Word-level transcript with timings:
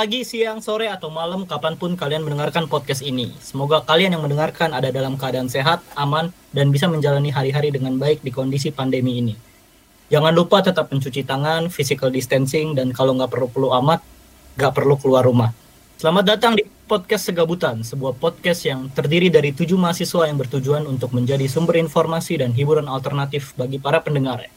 pagi, 0.00 0.24
siang, 0.24 0.64
sore, 0.64 0.88
atau 0.88 1.12
malam, 1.12 1.44
kapan 1.44 1.76
pun 1.76 1.92
kalian 1.92 2.24
mendengarkan 2.24 2.64
podcast 2.72 3.04
ini. 3.04 3.36
Semoga 3.36 3.84
kalian 3.84 4.16
yang 4.16 4.24
mendengarkan 4.24 4.72
ada 4.72 4.88
dalam 4.88 5.20
keadaan 5.20 5.52
sehat, 5.52 5.84
aman, 5.92 6.32
dan 6.56 6.72
bisa 6.72 6.88
menjalani 6.88 7.28
hari-hari 7.28 7.68
dengan 7.68 8.00
baik 8.00 8.24
di 8.24 8.32
kondisi 8.32 8.72
pandemi 8.72 9.20
ini. 9.20 9.36
Jangan 10.08 10.32
lupa 10.32 10.64
tetap 10.64 10.88
mencuci 10.88 11.20
tangan, 11.20 11.68
physical 11.68 12.08
distancing, 12.08 12.72
dan 12.72 12.96
kalau 12.96 13.12
nggak 13.12 13.28
perlu-perlu 13.28 13.76
amat, 13.84 14.00
nggak 14.56 14.72
perlu 14.72 14.96
keluar 14.96 15.20
rumah. 15.20 15.52
Selamat 16.00 16.32
datang 16.32 16.56
di 16.56 16.64
podcast 16.64 17.28
Segabutan, 17.28 17.84
sebuah 17.84 18.16
podcast 18.16 18.64
yang 18.64 18.88
terdiri 18.96 19.28
dari 19.28 19.52
tujuh 19.52 19.76
mahasiswa 19.76 20.24
yang 20.24 20.40
bertujuan 20.40 20.88
untuk 20.88 21.12
menjadi 21.12 21.44
sumber 21.44 21.76
informasi 21.76 22.40
dan 22.40 22.56
hiburan 22.56 22.88
alternatif 22.88 23.52
bagi 23.52 23.76
para 23.76 24.00
pendengar. 24.00 24.48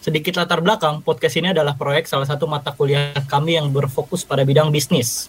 Sedikit 0.00 0.40
latar 0.40 0.64
belakang, 0.64 1.04
podcast 1.04 1.36
ini 1.36 1.52
adalah 1.52 1.76
proyek 1.76 2.08
salah 2.08 2.24
satu 2.24 2.48
mata 2.48 2.72
kuliah 2.72 3.12
kami 3.28 3.60
yang 3.60 3.68
berfokus 3.68 4.24
pada 4.24 4.48
bidang 4.48 4.72
bisnis. 4.72 5.28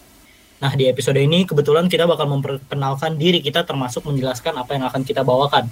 Nah, 0.64 0.72
di 0.72 0.88
episode 0.88 1.20
ini 1.20 1.44
kebetulan 1.44 1.92
kita 1.92 2.08
bakal 2.08 2.24
memperkenalkan 2.32 3.20
diri 3.20 3.44
kita 3.44 3.68
termasuk 3.68 4.08
menjelaskan 4.08 4.56
apa 4.56 4.72
yang 4.72 4.88
akan 4.88 5.04
kita 5.04 5.20
bawakan. 5.20 5.68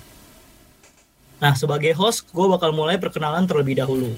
Nah, 1.41 1.57
sebagai 1.57 1.97
host, 1.97 2.29
gue 2.29 2.45
bakal 2.45 2.77
mulai 2.77 3.01
perkenalan 3.01 3.49
terlebih 3.49 3.81
dahulu. 3.81 4.13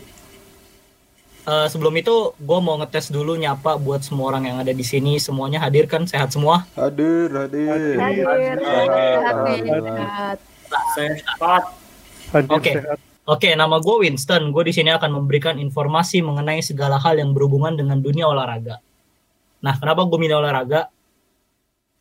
Uh, 1.47 1.71
sebelum 1.71 1.95
itu, 2.03 2.35
gue 2.35 2.59
mau 2.59 2.75
ngetes 2.83 3.15
dulu 3.15 3.39
nyapa 3.39 3.79
buat 3.79 4.03
semua 4.03 4.35
orang 4.35 4.51
yang 4.51 4.59
ada 4.59 4.75
di 4.75 4.83
sini. 4.83 5.23
Semuanya 5.23 5.63
hadir 5.63 5.87
kan? 5.87 6.11
Sehat 6.11 6.35
semua? 6.35 6.67
Hadir, 6.75 7.31
hadir. 7.31 8.03
Hadir. 8.03 8.59
Sehat. 9.95 10.39
Sehat. 10.99 11.63
Oke. 12.51 12.83
Oke, 13.23 13.55
nama 13.55 13.79
gue 13.79 14.03
Winston. 14.03 14.51
Gue 14.51 14.67
di 14.67 14.75
sini 14.75 14.91
akan 14.91 15.23
memberikan 15.23 15.55
informasi 15.55 16.27
mengenai 16.27 16.59
segala 16.59 16.99
hal 16.99 17.23
yang 17.23 17.31
berhubungan 17.31 17.79
dengan 17.79 18.03
dunia 18.03 18.27
olahraga. 18.27 18.83
Nah, 19.63 19.79
kenapa 19.79 20.03
gue 20.03 20.19
milih 20.19 20.43
olahraga? 20.43 20.91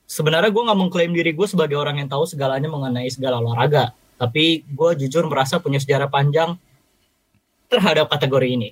Sebenarnya 0.09 0.49
gue 0.49 0.63
nggak 0.65 0.79
mengklaim 0.81 1.13
diri 1.13 1.37
gue 1.37 1.45
sebagai 1.45 1.77
orang 1.77 2.01
yang 2.01 2.09
tahu 2.09 2.25
segalanya 2.25 2.65
mengenai 2.73 3.05
segala 3.13 3.37
olahraga. 3.37 3.93
Tapi 4.17 4.65
gue 4.65 4.91
jujur 5.05 5.29
merasa 5.29 5.61
punya 5.61 5.77
sejarah 5.77 6.09
panjang 6.09 6.57
terhadap 7.69 8.09
kategori 8.09 8.49
ini. 8.57 8.69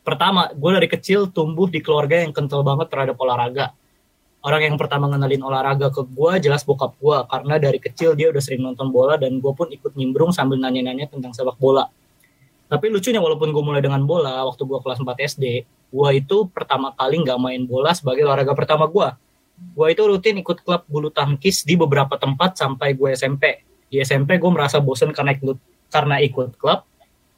Pertama, 0.00 0.48
gue 0.56 0.70
dari 0.72 0.88
kecil 0.88 1.28
tumbuh 1.28 1.68
di 1.68 1.84
keluarga 1.84 2.24
yang 2.24 2.32
kental 2.32 2.64
banget 2.64 2.88
terhadap 2.88 3.20
olahraga 3.20 3.76
orang 4.40 4.72
yang 4.72 4.76
pertama 4.80 5.08
ngenalin 5.12 5.42
olahraga 5.44 5.92
ke 5.92 6.02
gue 6.04 6.32
jelas 6.48 6.64
bokap 6.64 6.96
gue 6.96 7.16
karena 7.28 7.54
dari 7.60 7.78
kecil 7.78 8.16
dia 8.16 8.32
udah 8.32 8.40
sering 8.40 8.64
nonton 8.64 8.88
bola 8.88 9.20
dan 9.20 9.36
gue 9.36 9.52
pun 9.52 9.68
ikut 9.68 9.92
nimbrung 9.96 10.32
sambil 10.32 10.56
nanya-nanya 10.56 11.12
tentang 11.12 11.36
sepak 11.36 11.60
bola. 11.60 11.88
Tapi 12.70 12.86
lucunya 12.86 13.18
walaupun 13.18 13.50
gue 13.50 13.64
mulai 13.64 13.82
dengan 13.82 14.00
bola 14.06 14.46
waktu 14.46 14.62
gue 14.62 14.78
kelas 14.78 15.02
4 15.02 15.10
SD, 15.26 15.44
gue 15.66 16.08
itu 16.14 16.36
pertama 16.48 16.94
kali 16.94 17.18
nggak 17.20 17.38
main 17.42 17.62
bola 17.66 17.90
sebagai 17.92 18.24
olahraga 18.24 18.54
pertama 18.54 18.86
gue. 18.86 19.08
Gue 19.76 19.86
itu 19.92 20.02
rutin 20.06 20.40
ikut 20.40 20.64
klub 20.64 20.86
bulu 20.88 21.12
tangkis 21.12 21.66
di 21.66 21.76
beberapa 21.76 22.16
tempat 22.16 22.56
sampai 22.56 22.96
gue 22.96 23.12
SMP. 23.12 23.66
Di 23.90 24.00
SMP 24.00 24.38
gue 24.38 24.50
merasa 24.54 24.78
bosen 24.78 25.10
karena 25.12 25.34
ikut 25.36 25.58
karena 25.90 26.22
ikut 26.22 26.54
klub 26.56 26.86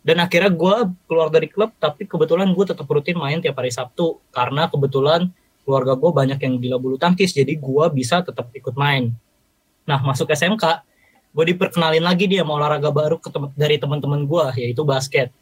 dan 0.03 0.19
akhirnya 0.19 0.50
gue 0.50 0.77
keluar 1.06 1.30
dari 1.30 1.47
klub 1.47 1.73
tapi 1.78 2.05
kebetulan 2.11 2.50
gue 2.50 2.67
tetap 2.67 2.86
rutin 2.91 3.17
main 3.17 3.39
tiap 3.39 3.56
hari 3.56 3.70
Sabtu 3.70 4.19
karena 4.34 4.67
kebetulan 4.67 5.30
keluarga 5.63 5.95
gue 5.95 6.11
banyak 6.11 6.39
yang 6.43 6.55
gila 6.59 6.77
bulu 6.79 6.97
tangkis 6.99 7.33
jadi 7.35 7.55
gue 7.55 7.85
bisa 7.95 8.23
tetap 8.23 8.51
ikut 8.55 8.75
main. 8.75 9.15
Nah 9.87 9.99
masuk 10.03 10.31
SMK 10.31 10.65
gue 11.33 11.45
diperkenalin 11.55 12.05
lagi 12.05 12.29
dia 12.29 12.45
mau 12.45 12.61
olahraga 12.61 12.93
baru 12.93 13.17
ke 13.17 13.33
tem 13.33 13.49
dari 13.57 13.81
teman-teman 13.81 14.27
gue 14.27 14.45
yaitu 14.61 14.85
basket. 14.85 15.33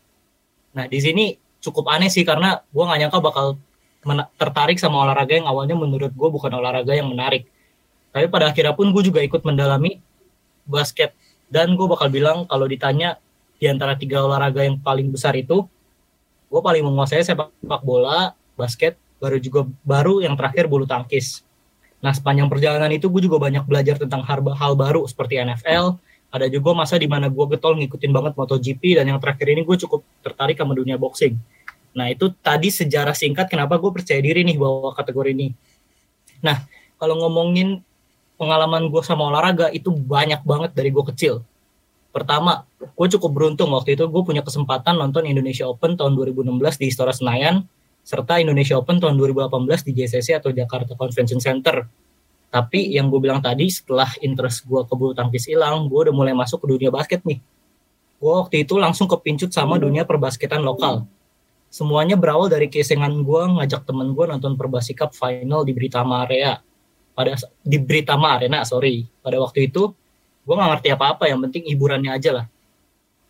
Nah 0.77 0.87
di 0.87 0.99
sini 1.03 1.25
cukup 1.61 1.91
aneh 1.91 2.09
sih 2.09 2.23
karena 2.23 2.63
gue 2.63 2.85
nggak 2.85 2.99
nyangka 3.07 3.19
bakal 3.21 3.47
tertarik 4.41 4.81
sama 4.81 5.05
olahraga 5.05 5.37
yang 5.37 5.49
awalnya 5.51 5.77
menurut 5.77 6.13
gue 6.15 6.29
bukan 6.31 6.53
olahraga 6.53 6.95
yang 6.97 7.11
menarik. 7.11 7.45
Tapi 8.11 8.27
pada 8.33 8.49
akhirnya 8.51 8.73
pun 8.73 8.91
gue 8.91 9.03
juga 9.05 9.21
ikut 9.21 9.45
mendalami 9.45 10.01
basket. 10.65 11.13
Dan 11.51 11.75
gue 11.75 11.87
bakal 11.91 12.09
bilang 12.09 12.47
kalau 12.47 12.65
ditanya 12.65 13.19
di 13.61 13.69
antara 13.69 13.99
tiga 13.99 14.25
olahraga 14.25 14.65
yang 14.65 14.81
paling 14.81 15.13
besar 15.13 15.37
itu 15.37 15.69
gue 16.51 16.61
paling 16.65 16.83
menguasai 16.83 17.23
sepak 17.23 17.83
bola 17.85 18.33
basket 18.57 18.97
baru 19.21 19.37
juga 19.37 19.69
baru 19.85 20.25
yang 20.25 20.35
terakhir 20.35 20.67
bulu 20.67 20.89
tangkis. 20.89 21.45
Nah 22.01 22.17
sepanjang 22.17 22.49
perjalanan 22.49 22.89
itu 22.89 23.13
gue 23.13 23.29
juga 23.29 23.37
banyak 23.37 23.69
belajar 23.69 24.01
tentang 24.01 24.25
hal, 24.25 24.41
hal 24.57 24.73
baru 24.73 25.05
seperti 25.05 25.37
NFL. 25.37 26.01
Ada 26.33 26.49
juga 26.49 26.73
masa 26.73 26.97
di 26.97 27.05
mana 27.05 27.29
gue 27.29 27.45
getol 27.53 27.77
ngikutin 27.77 28.11
banget 28.11 28.33
MotoGP 28.35 28.97
dan 28.97 29.05
yang 29.13 29.21
terakhir 29.21 29.53
ini 29.53 29.63
gue 29.63 29.77
cukup 29.87 30.01
tertarik 30.25 30.57
sama 30.57 30.73
dunia 30.73 30.97
boxing. 30.97 31.37
Nah 31.93 32.09
itu 32.09 32.33
tadi 32.41 32.73
sejarah 32.73 33.13
singkat 33.13 33.51
kenapa 33.53 33.77
gue 33.77 33.91
percaya 33.93 34.19
diri 34.23 34.41
nih 34.47 34.57
bawa 34.57 34.97
kategori 34.97 35.37
ini. 35.37 35.53
Nah 36.41 36.65
kalau 36.97 37.21
ngomongin 37.21 37.85
pengalaman 38.41 38.89
gue 38.89 39.03
sama 39.05 39.29
olahraga 39.29 39.69
itu 39.69 39.93
banyak 39.93 40.41
banget 40.49 40.73
dari 40.73 40.89
gue 40.89 41.05
kecil. 41.13 41.45
Pertama, 42.11 42.67
gue 42.81 43.07
cukup 43.07 43.31
beruntung 43.31 43.71
waktu 43.71 43.95
itu 43.95 44.03
gue 44.09 44.23
punya 44.27 44.43
kesempatan 44.43 44.99
nonton 44.99 45.29
Indonesia 45.31 45.69
Open 45.71 45.95
tahun 45.95 46.19
2016 46.19 46.81
di 46.81 46.91
Istora 46.91 47.15
Senayan 47.15 47.69
serta 48.03 48.41
Indonesia 48.41 48.77
Open 48.77 48.99
tahun 48.99 49.15
2018 49.17 49.87
di 49.87 49.93
JCC 50.03 50.37
atau 50.37 50.51
Jakarta 50.51 50.97
Convention 50.97 51.39
Center. 51.39 51.85
Tapi 52.51 52.91
yang 52.99 53.07
gue 53.09 53.23
bilang 53.23 53.39
tadi 53.39 53.71
setelah 53.71 54.11
interest 54.19 54.67
gue 54.67 54.83
ke 54.83 54.95
bulu 54.99 55.15
tangkis 55.15 55.47
hilang, 55.47 55.87
gue 55.87 56.11
udah 56.11 56.15
mulai 56.15 56.35
masuk 56.35 56.67
ke 56.67 56.67
dunia 56.67 56.91
basket 56.91 57.23
nih. 57.23 57.39
Gue 58.19 58.33
waktu 58.37 58.67
itu 58.67 58.75
langsung 58.77 59.07
kepincut 59.07 59.55
sama 59.55 59.79
dunia 59.79 60.03
perbasketan 60.03 60.61
lokal. 60.61 61.07
Semuanya 61.71 62.19
berawal 62.19 62.51
dari 62.51 62.67
kesengan 62.67 63.23
gue 63.23 63.43
ngajak 63.55 63.87
temen 63.87 64.11
gue 64.11 64.25
nonton 64.27 64.59
Perbasi 64.59 64.91
Cup 64.99 65.15
final 65.15 65.63
di 65.63 65.71
Britama 65.71 66.27
Area. 66.27 66.59
Pada 67.15 67.39
di 67.63 67.79
Britama 67.79 68.35
Arena, 68.35 68.67
sorry. 68.67 69.07
Pada 69.23 69.39
waktu 69.39 69.71
itu 69.71 69.95
gue 70.43 70.55
gak 70.59 70.71
ngerti 70.75 70.89
apa-apa, 70.91 71.31
yang 71.31 71.39
penting 71.47 71.71
hiburannya 71.71 72.11
aja 72.11 72.43
lah. 72.43 72.47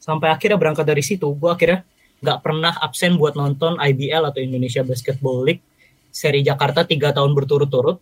Sampai 0.00 0.32
akhirnya 0.32 0.56
berangkat 0.56 0.88
dari 0.88 1.04
situ, 1.04 1.28
gue 1.36 1.50
akhirnya 1.52 1.84
nggak 2.20 2.38
pernah 2.44 2.76
absen 2.84 3.16
buat 3.16 3.32
nonton 3.32 3.80
IBL 3.80 4.28
atau 4.28 4.40
Indonesia 4.44 4.84
Basketball 4.84 5.44
League 5.44 5.64
seri 6.12 6.44
Jakarta 6.44 6.84
tiga 6.84 7.14
tahun 7.16 7.32
berturut-turut. 7.32 7.96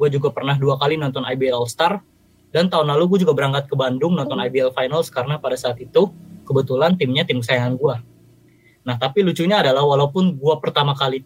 Gue 0.00 0.08
juga 0.08 0.32
pernah 0.32 0.56
dua 0.56 0.80
kali 0.80 0.96
nonton 0.96 1.28
IBL 1.28 1.60
All 1.60 1.68
Star 1.68 2.00
dan 2.50 2.72
tahun 2.72 2.88
lalu 2.88 3.16
gue 3.16 3.18
juga 3.28 3.36
berangkat 3.36 3.68
ke 3.68 3.76
Bandung 3.76 4.16
nonton 4.16 4.40
IBL 4.40 4.72
Finals 4.72 5.12
karena 5.12 5.36
pada 5.36 5.60
saat 5.60 5.76
itu 5.76 6.08
kebetulan 6.48 6.96
timnya 6.96 7.28
tim 7.28 7.44
kesayangan 7.44 7.76
gue. 7.76 7.96
Nah 8.88 8.96
tapi 8.96 9.20
lucunya 9.20 9.60
adalah 9.60 9.84
walaupun 9.84 10.40
gue 10.40 10.54
pertama 10.58 10.96
kali 10.96 11.20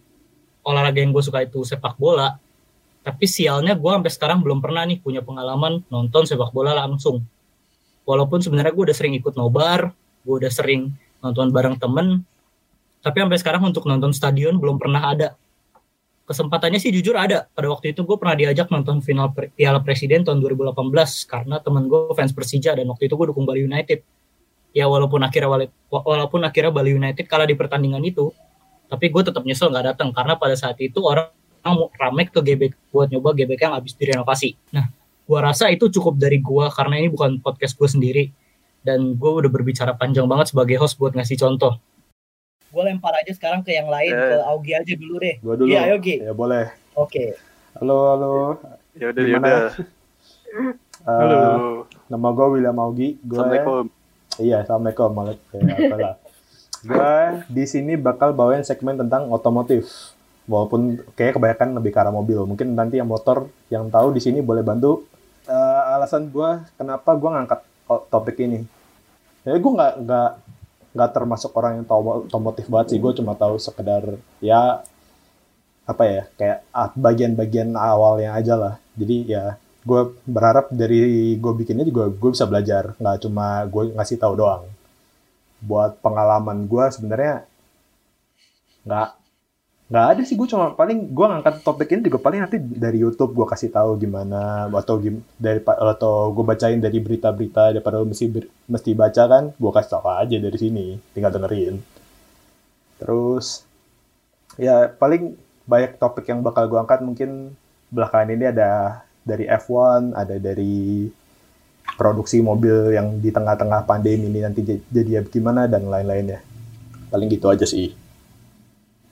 olahraga 0.67 0.99
yang 0.99 1.15
gue 1.15 1.23
suka 1.23 1.45
itu 1.47 1.63
sepak 1.63 1.95
bola, 1.95 2.35
tapi 3.05 3.29
sialnya 3.29 3.77
gue 3.77 3.89
sampai 3.89 4.11
sekarang 4.11 4.43
belum 4.43 4.59
pernah 4.59 4.83
nih 4.83 4.99
punya 4.99 5.23
pengalaman 5.23 5.85
nonton 5.87 6.27
sepak 6.27 6.51
bola 6.51 6.75
langsung. 6.75 7.23
Walaupun 8.05 8.43
sebenarnya 8.43 8.75
gue 8.75 8.83
udah 8.91 8.97
sering 8.97 9.13
ikut 9.17 9.33
nobar, 9.39 9.93
gue 10.25 10.35
udah 10.35 10.51
sering 10.51 10.93
nonton 11.25 11.49
bareng 11.49 11.81
temen. 11.81 12.21
Tapi 13.01 13.17
sampai 13.21 13.37
sekarang 13.41 13.61
untuk 13.65 13.89
nonton 13.89 14.13
stadion 14.13 14.61
belum 14.61 14.77
pernah 14.77 15.09
ada. 15.09 15.33
Kesempatannya 16.25 16.81
sih 16.81 16.89
jujur 16.93 17.17
ada. 17.17 17.49
Pada 17.53 17.69
waktu 17.69 17.93
itu 17.93 18.01
gue 18.01 18.17
pernah 18.17 18.33
diajak 18.37 18.69
nonton 18.69 19.01
final 19.01 19.33
Piala 19.33 19.81
Presiden 19.81 20.25
tahun 20.25 20.41
2018 20.41 20.73
karena 21.29 21.61
temen 21.61 21.85
gue 21.85 22.13
fans 22.17 22.33
Persija 22.33 22.77
dan 22.77 22.85
waktu 22.89 23.09
itu 23.09 23.13
gue 23.13 23.29
dukung 23.29 23.45
Bali 23.45 23.65
United. 23.65 24.01
Ya 24.73 24.89
walaupun 24.89 25.21
akhirnya 25.21 25.69
walaupun 25.89 26.41
akhirnya 26.45 26.73
Bali 26.73 26.97
United 26.97 27.25
kalah 27.29 27.45
di 27.45 27.53
pertandingan 27.53 28.01
itu 28.01 28.33
tapi 28.85 29.09
gue 29.09 29.21
tetap 29.25 29.41
nyesel 29.41 29.73
nggak 29.73 29.95
datang 29.95 30.13
karena 30.13 30.37
pada 30.37 30.53
saat 30.53 30.77
itu 30.77 31.01
orang 31.01 31.29
rame 31.97 32.29
ke 32.29 32.37
GBK 32.41 32.73
buat 32.93 33.09
nyoba 33.09 33.33
GBK 33.33 33.61
yang 33.69 33.75
habis 33.77 33.97
direnovasi. 33.97 34.53
Nah 34.73 34.89
gue 35.25 35.39
rasa 35.41 35.73
itu 35.73 35.89
cukup 35.89 36.21
dari 36.21 36.37
gue 36.37 36.65
karena 36.69 37.01
ini 37.01 37.09
bukan 37.09 37.41
podcast 37.41 37.73
gue 37.73 37.89
sendiri 37.89 38.23
dan 38.85 39.17
gue 39.17 39.31
udah 39.41 39.49
berbicara 39.49 39.97
panjang 39.97 40.29
banget 40.29 40.53
sebagai 40.53 40.77
host 40.77 41.01
buat 41.01 41.17
ngasih 41.17 41.41
contoh. 41.41 41.81
Gue 42.69 42.83
lempar 42.85 43.17
aja 43.17 43.33
sekarang 43.33 43.65
ke 43.65 43.73
yang 43.73 43.89
lain, 43.89 44.13
eh. 44.13 44.21
ke 44.21 44.35
Augie 44.45 44.77
aja 44.77 44.93
dulu 44.93 45.17
deh. 45.17 45.35
Gue 45.41 45.55
dulu. 45.57 45.69
Iya, 45.73 45.97
Augie. 45.97 46.21
Ya 46.21 46.33
boleh. 46.37 46.69
Oke. 46.93 47.09
Okay. 47.09 47.29
Halo, 47.81 47.97
halo. 48.13 48.33
Ya 48.93 49.09
udah, 49.09 49.23
ya 49.25 49.35
udah. 49.41 49.59
Uh, 51.01 51.17
halo. 51.25 51.41
Nama 52.13 52.27
gue 52.29 52.45
William 52.53 52.77
Augie. 52.77 53.17
Gua, 53.25 53.41
Assalamualaikum. 53.41 53.85
Iya, 54.37 54.57
assalamualaikum. 54.61 55.59
Ya, 55.65 56.09
gue 56.85 57.13
di 57.49 57.65
sini 57.65 57.97
bakal 57.97 58.37
bawain 58.37 58.61
segmen 58.61 59.01
tentang 59.01 59.33
otomotif. 59.33 60.13
Walaupun 60.45 61.01
kayak 61.17 61.41
kebanyakan 61.41 61.81
lebih 61.81 61.89
ke 61.89 61.97
arah 61.97 62.13
mobil. 62.13 62.45
Mungkin 62.45 62.77
nanti 62.77 63.01
yang 63.01 63.09
motor 63.09 63.49
yang 63.73 63.89
tahu 63.89 64.13
di 64.13 64.21
sini 64.21 64.45
boleh 64.45 64.61
bantu. 64.61 65.09
Uh, 65.49 65.97
alasan 65.97 66.29
gue 66.29 66.61
kenapa 66.77 67.17
gue 67.17 67.29
ngangkat 67.33 67.59
topik 68.09 68.37
ini 68.41 68.65
ya 69.45 69.55
gue 69.61 69.71
nggak 69.77 69.93
nggak 70.03 70.29
nggak 70.95 71.11
termasuk 71.11 71.51
orang 71.53 71.81
yang 71.81 71.85
tahu 71.85 72.27
otomotif 72.27 72.65
banget 72.71 72.95
sih. 72.95 72.99
Gue 72.99 73.13
cuma 73.13 73.37
tahu 73.37 73.61
sekedar 73.61 74.17
ya 74.41 74.81
apa 75.85 76.03
ya 76.09 76.23
kayak 76.33 76.59
bagian-bagian 76.97 77.77
awalnya 77.77 78.33
aja 78.33 78.53
lah. 78.57 78.75
Jadi 78.97 79.29
ya 79.29 79.55
gue 79.85 80.01
berharap 80.25 80.73
dari 80.73 81.37
gue 81.37 81.53
bikinnya 81.53 81.85
juga 81.85 82.09
gue 82.09 82.29
bisa 82.33 82.49
belajar. 82.49 82.97
Nggak 82.97 83.17
cuma 83.27 83.63
gue 83.69 83.83
ngasih 83.93 84.17
tahu 84.17 84.33
doang. 84.39 84.65
Buat 85.61 86.01
pengalaman 86.01 86.65
gue 86.65 86.85
sebenarnya 86.89 87.45
nggak 88.85 89.09
nggak 89.85 90.05
ada 90.17 90.21
sih 90.25 90.33
gue 90.33 90.49
cuma 90.49 90.73
paling 90.73 91.13
gue 91.13 91.25
ngangkat 91.29 91.61
topik 91.61 91.93
ini 91.93 92.09
juga 92.09 92.17
paling 92.17 92.41
nanti 92.41 92.57
dari 92.57 93.05
YouTube 93.05 93.37
gue 93.37 93.45
kasih 93.45 93.69
tahu 93.69 94.01
gimana 94.01 94.65
atau 94.73 94.97
gim 94.97 95.21
dari 95.37 95.61
atau 95.61 96.33
gue 96.33 96.41
bacain 96.41 96.81
dari 96.81 96.97
berita-berita 96.97 97.77
daripada 97.77 98.01
mesti 98.01 98.25
mesti 98.65 98.91
baca 98.97 99.23
kan 99.29 99.43
gue 99.53 99.71
kasih 99.77 99.91
tahu 99.93 100.09
aja 100.09 100.37
dari 100.41 100.57
sini 100.57 100.97
tinggal 101.13 101.29
dengerin. 101.37 101.77
Terus 102.97 103.61
ya 104.57 104.89
paling 104.89 105.37
banyak 105.69 106.01
topik 106.01 106.25
yang 106.33 106.41
bakal 106.41 106.65
gue 106.65 106.81
angkat 106.81 107.05
mungkin 107.05 107.53
belakangan 107.93 108.33
ini 108.33 108.45
ada 108.49 109.05
dari 109.21 109.45
F1 109.45 110.17
ada 110.17 110.35
dari 110.41 111.13
produksi 111.93 112.41
mobil 112.41 112.89
yang 112.89 113.21
di 113.21 113.29
tengah-tengah 113.29 113.85
pandemi 113.85 114.33
ini 114.33 114.41
nanti 114.41 114.65
jadi 114.65 115.21
gimana 115.29 115.69
dan 115.69 115.85
lain-lainnya. 115.85 116.41
Paling 117.13 117.29
gitu 117.29 117.53
aja 117.53 117.69
sih 117.69 118.04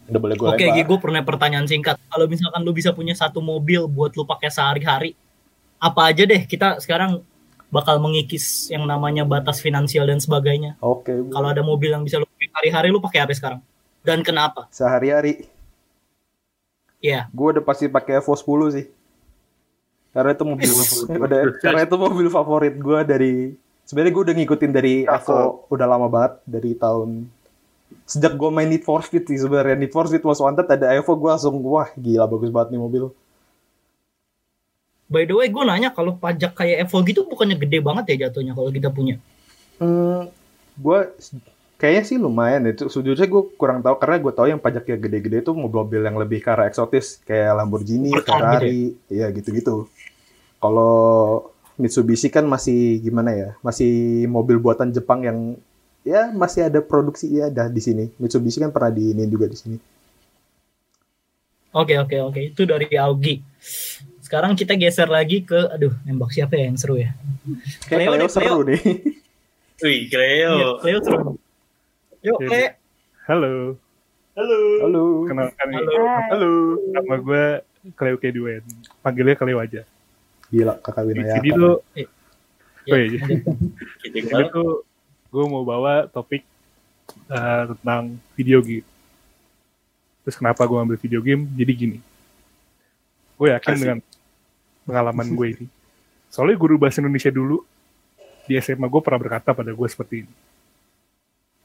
Udah 0.07 0.19
boleh 0.19 0.35
gue 0.35 0.47
Oke, 0.47 0.67
okay, 0.67 0.83
gue 0.83 0.99
pernah 0.99 1.23
pertanyaan 1.23 1.67
singkat. 1.67 1.95
Kalau 2.11 2.25
misalkan 2.27 2.61
lu 2.63 2.75
bisa 2.75 2.91
punya 2.91 3.15
satu 3.15 3.39
mobil 3.39 3.87
buat 3.87 4.11
lu 4.15 4.27
pakai 4.27 4.51
sehari-hari, 4.51 5.15
apa 5.79 6.01
aja 6.11 6.23
deh 6.27 6.43
kita 6.43 6.79
sekarang 6.83 7.23
bakal 7.73 7.97
mengikis 7.97 8.69
yang 8.69 8.85
namanya 8.85 9.25
batas 9.25 9.63
finansial 9.63 10.05
dan 10.05 10.21
sebagainya. 10.21 10.77
Oke. 10.83 11.09
Okay. 11.09 11.17
Kalau 11.33 11.47
ada 11.49 11.63
mobil 11.65 11.89
yang 11.89 12.05
bisa 12.05 12.21
lu 12.21 12.27
pakai 12.29 12.51
hari-hari, 12.53 12.87
lu 12.93 13.01
pakai 13.01 13.19
apa 13.25 13.33
sekarang? 13.33 13.61
Dan 14.05 14.21
kenapa? 14.21 14.69
Sehari-hari. 14.69 15.47
Iya. 17.01 17.25
Yeah. 17.27 17.33
Gue 17.33 17.57
udah 17.57 17.63
pasti 17.65 17.89
pakai 17.89 18.21
Evo 18.21 18.37
10 18.37 18.75
sih. 18.77 18.85
Karena 20.13 20.37
itu 20.37 20.45
mobil 20.45 20.69
udah 21.09 21.39
karena 21.57 21.81
itu 21.89 21.95
mobil 21.97 22.27
favorit 22.29 22.77
gue 22.77 22.99
dari 23.01 23.33
sebenarnya 23.81 24.13
gue 24.13 24.23
udah 24.29 24.35
ngikutin 24.37 24.71
dari 24.71 24.93
Evo 25.09 25.65
udah 25.73 25.87
lama 25.89 26.05
banget 26.05 26.33
dari 26.45 26.77
tahun 26.77 27.32
sejak 28.03 28.33
gue 28.35 28.49
main 28.49 28.69
Need 28.69 28.83
for 28.85 29.01
Speed 29.01 29.29
sih 29.29 29.39
sebenarnya 29.41 29.79
Need 29.79 29.93
for 29.93 30.05
Speed 30.09 30.25
Most 30.25 30.41
Wanted 30.41 30.67
ada 30.69 30.93
Evo 30.93 31.13
gue 31.17 31.29
langsung 31.29 31.59
wah 31.65 31.89
gila 31.95 32.25
bagus 32.27 32.49
banget 32.49 32.75
nih 32.75 32.81
mobil. 32.81 33.03
By 35.11 35.29
the 35.29 35.35
way 35.37 35.47
gue 35.51 35.63
nanya 35.63 35.93
kalau 35.93 36.17
pajak 36.17 36.57
kayak 36.57 36.89
Evo 36.89 37.01
gitu 37.05 37.25
bukannya 37.29 37.59
gede 37.59 37.79
banget 37.79 38.15
ya 38.15 38.27
jatuhnya 38.27 38.57
kalau 38.57 38.69
kita 38.73 38.89
punya? 38.89 39.21
Hmm, 39.77 40.31
gue 40.79 40.99
kayaknya 41.77 42.03
sih 42.07 42.17
lumayan 42.17 42.63
itu 42.69 42.87
sejujurnya 42.87 43.27
gue 43.27 43.43
kurang 43.59 43.83
tahu 43.83 43.99
karena 43.99 44.17
gue 44.23 44.33
tahu 44.33 44.47
yang 44.47 44.61
pajaknya 44.63 44.95
gede-gede 44.95 45.37
itu 45.43 45.51
mobil-mobil 45.51 46.01
yang 46.07 46.15
lebih 46.15 46.39
ke 46.39 46.49
arah 46.49 46.71
eksotis 46.71 47.19
kayak 47.27 47.59
Lamborghini, 47.59 48.15
Berkan 48.15 48.39
Ferrari, 48.39 48.95
gitu 48.95 49.11
ya 49.11 49.27
gitu-gitu. 49.35 49.75
Kalau 50.63 50.95
Mitsubishi 51.75 52.31
kan 52.31 52.45
masih 52.45 53.01
gimana 53.01 53.33
ya, 53.33 53.49
masih 53.65 54.23
mobil 54.29 54.61
buatan 54.61 54.93
Jepang 54.95 55.25
yang 55.25 55.59
ya 56.03 56.29
masih 56.35 56.67
ada 56.67 56.83
produksi 56.83 57.31
ya 57.31 57.47
ada 57.47 57.71
di 57.71 57.79
sini. 57.79 58.11
Mitsubishi 58.19 58.59
kan 58.59 58.69
pernah 58.69 58.91
di 58.91 59.15
ini 59.15 59.23
juga 59.27 59.47
di 59.47 59.57
sini. 59.57 59.77
Oke 61.73 61.97
oke 61.97 62.15
oke 62.21 62.41
itu 62.53 62.61
dari 62.69 62.85
Augie. 62.99 63.41
Sekarang 64.21 64.53
kita 64.53 64.77
geser 64.77 65.09
lagi 65.09 65.41
ke 65.41 65.57
aduh 65.73 65.91
nembak 66.05 66.29
siapa 66.29 66.53
ya 66.53 66.69
yang 66.69 66.77
seru 66.77 67.01
ya? 67.01 67.11
Kayak 67.89 68.07
Cleo, 68.07 68.11
Cleo 68.13 68.29
seru 68.29 68.59
nih. 68.67 68.81
Wih 69.81 69.99
Cleo. 70.11 70.51
Iya, 70.53 70.69
Cleo 70.79 70.99
seru. 71.01 71.29
Yuk 72.21 72.39
Cleo. 72.45 72.69
Halo. 73.25 73.53
Halo. 74.37 74.59
Halo. 74.85 75.03
Kenalkan 75.25 75.67
Halo. 75.73 75.93
Halo. 76.29 76.51
Nama 76.93 77.15
gue 77.19 77.45
Cleo 77.97 78.17
Keduen. 78.21 78.63
Panggilnya 79.01 79.35
Cleo 79.35 79.57
aja. 79.57 79.81
Gila 80.53 80.77
kakak 80.77 81.03
Winaya. 81.09 81.41
Di 81.41 81.49
sini 81.49 81.49
tuh. 81.57 81.75
Eh. 81.97 82.07
Oh 82.91 82.97
iya. 82.99 83.21
Jadi 84.03 84.19
tuh 84.51 84.85
gue 85.33 85.45
mau 85.49 85.65
bawa 85.65 86.05
topik 86.05 86.45
uh, 87.33 87.73
tentang 87.73 88.21
video 88.37 88.61
game. 88.61 88.85
Terus 90.21 90.37
kenapa 90.37 90.61
gue 90.69 90.77
ambil 90.77 90.97
video 91.01 91.19
game? 91.25 91.49
Jadi 91.57 91.71
gini, 91.73 91.97
gue 93.41 93.47
yakin 93.49 93.73
Asik. 93.73 93.81
dengan 93.81 93.99
pengalaman 94.85 95.27
gue 95.33 95.47
ini. 95.57 95.65
Soalnya 96.29 96.55
guru 96.55 96.77
bahasa 96.77 97.01
Indonesia 97.01 97.33
dulu 97.33 97.65
di 98.45 98.53
SMA 98.61 98.85
gue 98.85 99.01
pernah 99.01 99.19
berkata 99.19 99.57
pada 99.57 99.73
gue 99.73 99.87
seperti 99.89 100.29
ini. 100.29 100.33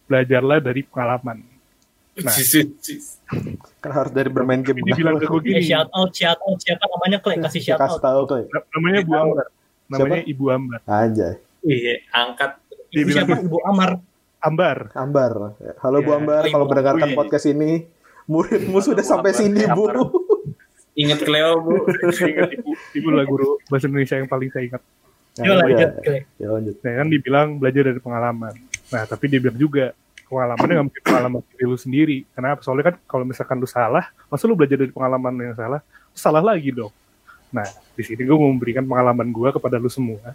Belajarlah 0.08 0.64
dari 0.64 0.80
pengalaman. 0.88 1.44
Nah, 2.18 2.34
kan 3.78 3.90
harus 3.94 4.10
dari 4.10 4.26
bermain 4.32 4.58
game. 4.64 4.82
Ini 4.82 4.96
bilang 4.96 5.20
ke 5.20 5.28
gue 5.28 5.40
gini. 5.44 5.62
Eh, 5.62 5.68
shout 5.68 5.92
out, 5.92 6.10
shout 6.10 6.40
out. 6.40 6.58
Siapa 6.58 6.82
namanya 6.88 7.20
Kle? 7.22 7.38
Kasih 7.38 7.62
shout 7.62 7.78
out. 7.78 8.00
Kasih 8.00 8.02
tahu. 8.02 8.22
Namanya 8.74 9.00
Bu 9.04 9.12
Ambar. 9.14 9.46
Namanya 9.86 10.24
Ibu 10.26 10.44
Ambar. 10.50 10.80
Anjay. 10.88 11.36
Iya, 11.62 11.94
angkat 12.10 12.58
Ibu 12.88 13.10
siapa? 13.12 13.36
Ibu 13.44 13.58
Amar. 13.68 14.00
Ambar. 14.40 14.76
Ambar. 14.96 15.32
Halo 15.84 15.98
ya. 16.00 16.06
Bu 16.06 16.10
Ambar, 16.16 16.42
oh, 16.46 16.52
kalau 16.52 16.64
mendengarkan 16.70 17.10
podcast 17.12 17.44
ini, 17.50 17.84
muridmu 18.24 18.80
sudah 18.80 19.04
sampai 19.04 19.36
sini, 19.36 19.68
Bu. 19.76 19.92
Ingat 20.96 21.20
Cleo, 21.20 21.60
Bu. 21.60 21.84
Ingat 22.08 22.50
Ibu. 22.56 22.70
Ibu 22.96 23.08
lah 23.12 23.24
guru 23.28 23.60
bahasa 23.68 23.92
Indonesia 23.92 24.16
yang 24.16 24.30
paling 24.30 24.48
saya 24.48 24.64
ingat. 24.72 24.82
Nah, 25.38 25.44
Yo, 25.44 25.52
lanjut, 25.54 25.90
ya, 26.34 26.48
lanjut. 26.50 26.76
Nah, 26.82 26.92
kan 26.98 27.06
dibilang 27.12 27.48
belajar 27.60 27.82
dari 27.92 28.00
pengalaman. 28.02 28.54
Nah, 28.90 29.02
tapi 29.06 29.24
dia 29.30 29.38
bilang 29.38 29.58
juga, 29.60 29.94
pengalamannya 30.26 30.74
nggak 30.74 30.86
mungkin 30.90 31.02
pengalaman 31.04 31.40
diri 31.54 31.64
lu 31.68 31.78
sendiri. 31.78 32.18
Kenapa? 32.34 32.60
Soalnya 32.64 32.84
kan 32.90 32.96
kalau 33.06 33.24
misalkan 33.28 33.56
lu 33.60 33.68
salah, 33.68 34.10
masa 34.32 34.48
lu 34.48 34.58
belajar 34.58 34.80
dari 34.80 34.90
pengalaman 34.90 35.34
yang 35.38 35.54
salah, 35.54 35.80
salah 36.16 36.42
lagi 36.42 36.72
dong. 36.74 36.90
Nah, 37.52 37.68
di 37.94 38.02
sini 38.02 38.24
gue 38.24 38.36
mau 38.36 38.50
memberikan 38.50 38.82
pengalaman 38.82 39.28
gue 39.30 39.48
kepada 39.54 39.76
lu 39.78 39.92
semua 39.92 40.34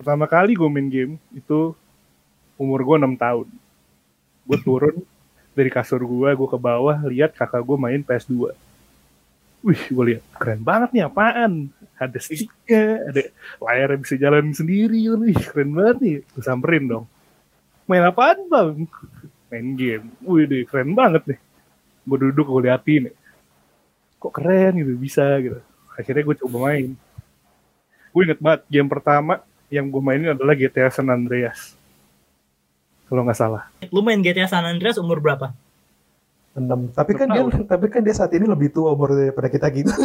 pertama 0.00 0.24
kali 0.24 0.56
gue 0.56 0.64
main 0.72 0.88
game 0.88 1.20
itu 1.36 1.76
umur 2.56 2.80
gue 2.80 2.96
6 3.04 3.20
tahun. 3.20 3.46
Gue 4.48 4.58
turun 4.66 4.96
dari 5.52 5.68
kasur 5.68 6.00
gue 6.00 6.30
gue 6.32 6.48
ke 6.48 6.56
bawah 6.56 6.96
lihat 7.04 7.36
kakak 7.36 7.60
gue 7.60 7.76
main 7.76 8.00
PS2 8.00 8.56
wih 9.60 9.82
gue 9.92 10.04
lihat 10.16 10.24
keren 10.40 10.64
banget 10.64 10.88
nih 10.96 11.04
apaan? 11.04 11.68
Ada 12.00 12.16
sticknya 12.16 13.12
ada 13.12 13.22
layar 13.60 13.88
yang 13.92 14.00
bisa 14.00 14.16
jalan 14.16 14.56
sendiri 14.56 15.04
wih 15.12 15.36
keren 15.36 15.76
banget 15.76 15.96
nih. 16.00 16.16
Gue 16.32 16.42
samperin 16.42 16.88
dong. 16.88 17.04
Main 17.84 18.08
apaan 18.08 18.48
bang? 18.48 18.88
Main 19.52 19.68
game. 19.76 20.06
Wih 20.24 20.48
deh 20.48 20.64
keren 20.64 20.96
banget 20.96 21.28
nih. 21.28 21.40
Gue 22.08 22.16
duduk 22.16 22.48
gue 22.48 22.72
liatin 22.72 23.12
kok 24.20 24.36
keren 24.36 24.76
gitu 24.76 24.92
bisa 24.96 25.24
gitu. 25.40 25.60
Akhirnya 25.96 26.24
gue 26.24 26.36
coba 26.44 26.56
main. 26.72 26.96
Gue 28.12 28.22
inget 28.24 28.40
banget 28.40 28.62
game 28.68 28.88
pertama 28.88 29.44
yang 29.70 29.86
gue 29.88 30.02
mainin 30.02 30.34
adalah 30.34 30.58
GTA 30.58 30.90
San 30.90 31.08
Andreas. 31.08 31.78
Kalau 33.06 33.22
nggak 33.22 33.38
salah. 33.38 33.70
Lu 33.90 34.02
main 34.02 34.18
GTA 34.18 34.50
San 34.50 34.66
Andreas 34.66 34.98
umur 34.98 35.22
berapa? 35.22 35.54
6. 36.54 36.94
Tapi 36.94 37.12
kan 37.14 37.26
dia 37.30 37.42
tapi 37.64 37.86
kan 37.86 38.02
dia 38.02 38.14
saat 38.14 38.34
ini 38.34 38.46
lebih 38.46 38.74
tua 38.74 38.92
umur 38.92 39.14
daripada 39.14 39.46
kita 39.46 39.70
gitu. 39.70 39.94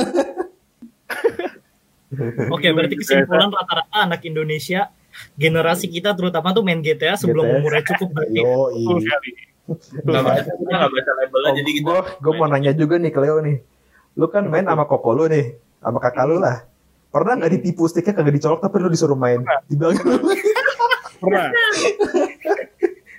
Oke, 2.53 2.71
berarti 2.71 2.95
kesimpulan 2.95 3.51
rata-rata 3.51 4.07
anak 4.07 4.23
Indonesia 4.23 4.87
generasi 5.35 5.89
kita 5.89 6.13
terutama 6.13 6.53
tuh 6.53 6.63
main 6.63 6.79
GTA 6.79 7.17
sebelum 7.17 7.49
GTA. 7.49 7.55
umurnya 7.59 7.83
cukup 7.93 8.09
berarti. 8.13 8.39
Yo, 8.39 8.69
Gak 9.65 10.21
baca, 10.21 10.45
gak 10.45 10.89
baca 10.93 11.11
labelnya 11.17 11.49
oh, 11.49 11.55
jadi 11.57 11.69
gitu. 11.73 11.89
Gue 12.21 12.33
mau 12.37 12.45
nanya 12.45 12.69
juga 12.77 13.01
nih 13.01 13.09
Cleo 13.09 13.41
nih. 13.41 13.65
Lu 14.13 14.29
kan 14.29 14.45
main 14.45 14.61
sama 14.61 14.85
koko 14.85 15.17
lu 15.17 15.25
nih, 15.25 15.57
sama 15.81 15.97
kakak 15.97 16.29
lu 16.29 16.37
lah. 16.37 16.69
Pernah 17.15 17.39
nggak 17.39 17.51
ditipu 17.55 17.87
sticknya 17.87 18.11
kagak 18.11 18.35
dicolok 18.35 18.59
tapi 18.59 18.75
lu 18.83 18.91
disuruh 18.91 19.15
main? 19.15 19.39
Dibilang 19.71 19.95
Pernah. 21.23 21.47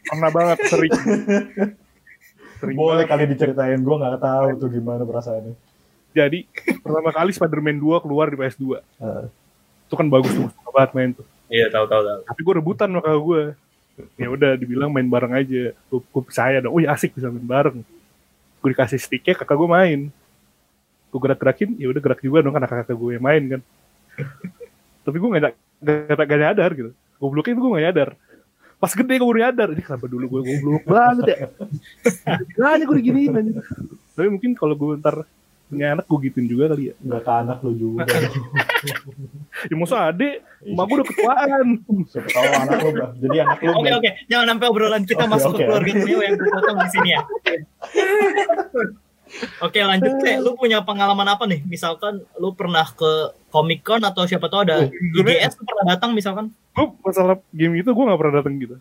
Pernah 0.05 0.31
banget 0.37 0.59
sering. 0.69 0.93
sering 2.61 2.76
Boleh 2.76 3.09
banget. 3.09 3.09
kali 3.09 3.23
diceritain, 3.33 3.81
gue 3.81 3.97
nggak 3.97 4.21
tahu 4.21 4.49
tuh 4.61 4.69
gimana 4.69 5.00
perasaannya. 5.00 5.57
Jadi 6.12 6.45
pertama 6.85 7.09
kali 7.09 7.33
Spider-Man 7.33 7.81
2 7.81 8.05
keluar 8.05 8.29
di 8.29 8.37
PS2. 8.37 8.65
Uh. 9.00 9.33
Itu 9.88 9.95
kan 9.97 10.12
bagus 10.12 10.29
tuh, 10.37 10.53
banget 10.76 10.91
main 10.93 11.11
tuh. 11.17 11.25
Iya 11.49 11.73
tahu 11.73 11.88
tahu 11.88 12.03
tahu. 12.05 12.21
Tapi 12.29 12.41
gue 12.45 12.55
rebutan 12.61 12.88
sama 12.93 13.00
kakak 13.00 13.23
gue. 13.25 13.43
Ya 14.21 14.29
udah 14.29 14.61
dibilang 14.61 14.93
main 14.93 15.09
bareng 15.09 15.33
aja. 15.41 15.73
Gue, 15.73 16.00
gue 16.05 16.23
percaya 16.23 16.61
dong. 16.61 16.76
Oh 16.76 16.81
ya 16.85 16.93
asik 16.93 17.17
bisa 17.17 17.33
main 17.33 17.49
bareng. 17.49 17.81
Gue 18.61 18.69
dikasih 18.76 19.00
sticknya 19.00 19.41
kakak 19.41 19.57
gue 19.57 19.69
main. 19.73 20.12
Gue 21.09 21.21
gerak-gerakin, 21.25 21.81
ya 21.81 21.88
udah 21.88 22.00
gerak 22.05 22.21
juga 22.21 22.45
dong 22.45 22.53
karena 22.53 22.69
kakak 22.69 22.93
gue 22.93 23.17
yang 23.17 23.25
main 23.25 23.45
kan 23.57 23.62
tapi 25.06 25.16
gue 25.16 25.30
gak, 25.38 25.54
gak, 25.82 26.26
gak, 26.26 26.38
nyadar 26.40 26.70
gitu. 26.75 26.90
Gobloknya 27.16 27.52
itu 27.54 27.61
gue 27.62 27.73
gak 27.76 27.85
nyadar. 27.90 28.11
Pas 28.76 28.92
gede 28.92 29.14
gue 29.16 29.28
udah 29.28 29.42
nyadar. 29.49 29.68
Ini 29.73 29.82
kenapa 29.82 30.06
dulu 30.06 30.25
gue 30.28 30.40
goblok 30.44 30.85
banget 30.85 31.25
ya? 31.28 31.38
Nah 32.61 32.76
gue 32.76 32.96
diginiin 33.00 33.35
aja 33.35 33.52
tapi 34.16 34.32
mungkin 34.32 34.56
kalau 34.56 34.73
gue 34.73 34.96
ntar 34.96 35.28
punya 35.68 35.99
anak 35.99 36.08
gue 36.08 36.18
gituin 36.30 36.49
juga 36.49 36.73
kali 36.73 36.88
ya. 36.88 36.94
Gak 37.04 37.23
ke 37.26 37.32
anak 37.37 37.58
lo 37.61 37.73
juga. 37.76 38.08
Ya 39.66 39.73
masa 39.73 40.12
ade 40.12 40.44
emak 40.62 40.85
gue 40.85 40.96
udah 41.00 41.08
ketuaan. 41.08 41.66
Siapa 42.06 42.28
tahu 42.28 42.44
anak 42.44 42.78
lo 42.80 42.88
bro 42.92 43.06
jadi 43.18 43.37
anak 43.42 43.58
lo 43.64 43.73
oke 43.73 43.80
oke. 43.82 44.00
Okay. 44.04 44.12
jangan 44.30 44.46
sampai 44.54 44.66
obrolan 44.68 45.02
kita 45.08 45.25
okay, 45.26 45.32
masuk 45.32 45.50
okay. 45.52 45.58
ke 45.58 45.66
keluarga 45.66 45.92
Cleo 45.96 46.20
yang 46.23 46.37
potong 46.38 46.78
di 46.78 46.88
sini 46.92 47.08
ya 47.11 47.20
Oke 49.59 49.83
lanjut 49.83 50.23
Cek, 50.23 50.38
lu 50.38 50.54
punya 50.54 50.80
pengalaman 50.87 51.26
apa 51.26 51.45
nih? 51.50 51.61
Misalkan 51.66 52.23
lu 52.38 52.54
pernah 52.54 52.87
ke 52.87 53.35
Comic 53.50 53.83
Con 53.83 54.02
atau 54.06 54.23
siapa 54.25 54.47
tahu 54.47 54.62
ada 54.66 54.87
oh, 54.87 54.90
IGS 55.18 55.59
lu 55.59 55.64
pernah 55.66 55.85
datang 55.99 56.14
misalkan? 56.14 56.54
Gue 56.73 56.87
masalah 57.02 57.37
game 57.50 57.83
itu 57.83 57.90
gue 57.90 58.04
gak 58.06 58.21
pernah 58.21 58.35
datang 58.38 58.54
gitu. 58.62 58.76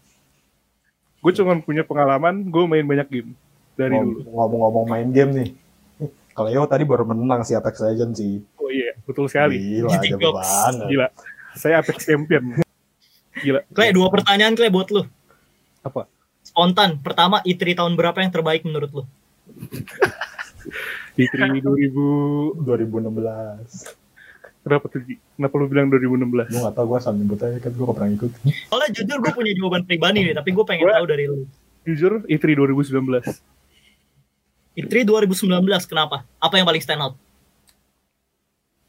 Gue 1.26 1.32
cuma 1.34 1.58
punya 1.58 1.82
pengalaman 1.82 2.46
gue 2.46 2.64
main 2.70 2.86
banyak 2.86 3.10
game. 3.10 3.32
dari 3.76 3.92
Ngom- 3.92 4.08
dulu. 4.08 4.20
Ngomong-ngomong 4.32 4.86
main 4.88 5.10
game 5.12 5.32
nih. 5.36 5.50
Kalau 6.36 6.52
Yo 6.52 6.64
tadi 6.68 6.84
baru 6.84 7.08
menang 7.08 7.44
si 7.44 7.56
Apex 7.56 7.80
Legends 7.80 8.20
sih. 8.20 8.44
Oh 8.60 8.68
iya, 8.68 8.96
betul 9.08 9.28
sekali. 9.32 9.56
Gila, 9.56 10.00
jago 10.04 10.30
banget. 10.36 10.74
Gila. 10.92 11.08
Saya 11.56 11.80
Apex 11.80 12.08
Champion. 12.08 12.60
Gila. 13.40 13.64
Kle, 13.72 13.96
dua 13.96 14.08
pertanyaan 14.12 14.56
Kle 14.56 14.68
buat 14.68 14.92
lu. 14.92 15.08
Apa? 15.84 16.08
Spontan. 16.44 17.00
Pertama, 17.00 17.40
E3 17.44 17.80
tahun 17.80 17.96
berapa 17.96 18.20
yang 18.20 18.32
terbaik 18.32 18.68
menurut 18.68 18.92
lu? 18.92 19.04
Di 21.18 21.24
2000 21.30 22.60
2016. 22.60 24.06
berapa 24.66 24.82
tuh? 24.90 24.98
Ji? 25.06 25.22
Kenapa 25.38 25.54
lu 25.62 25.70
bilang 25.70 25.94
2016? 25.94 26.50
Gue 26.50 26.62
gak 26.66 26.74
tau, 26.74 26.86
gue 26.90 26.98
asal 26.98 27.14
nyebut 27.14 27.38
aja 27.38 27.58
kan 27.62 27.70
gue 27.70 27.86
gak 27.86 27.96
pernah 27.96 28.10
ngikut. 28.10 28.32
Soalnya 28.74 28.90
jujur 28.92 29.18
gue 29.22 29.32
punya 29.32 29.54
jawaban 29.54 29.86
pribadi 29.86 30.26
nih, 30.26 30.34
tapi 30.34 30.50
gue 30.52 30.66
pengen 30.66 30.90
Gua- 30.90 30.98
tahu 30.98 31.06
dari 31.06 31.26
lu. 31.30 31.46
Jujur, 31.86 32.26
E3 32.26 32.46
2019. 32.58 33.30
E3 34.74 35.06
2019, 35.06 35.46
kenapa? 35.86 36.26
Apa 36.42 36.58
yang 36.58 36.66
paling 36.66 36.82
stand 36.82 36.98
out? 36.98 37.14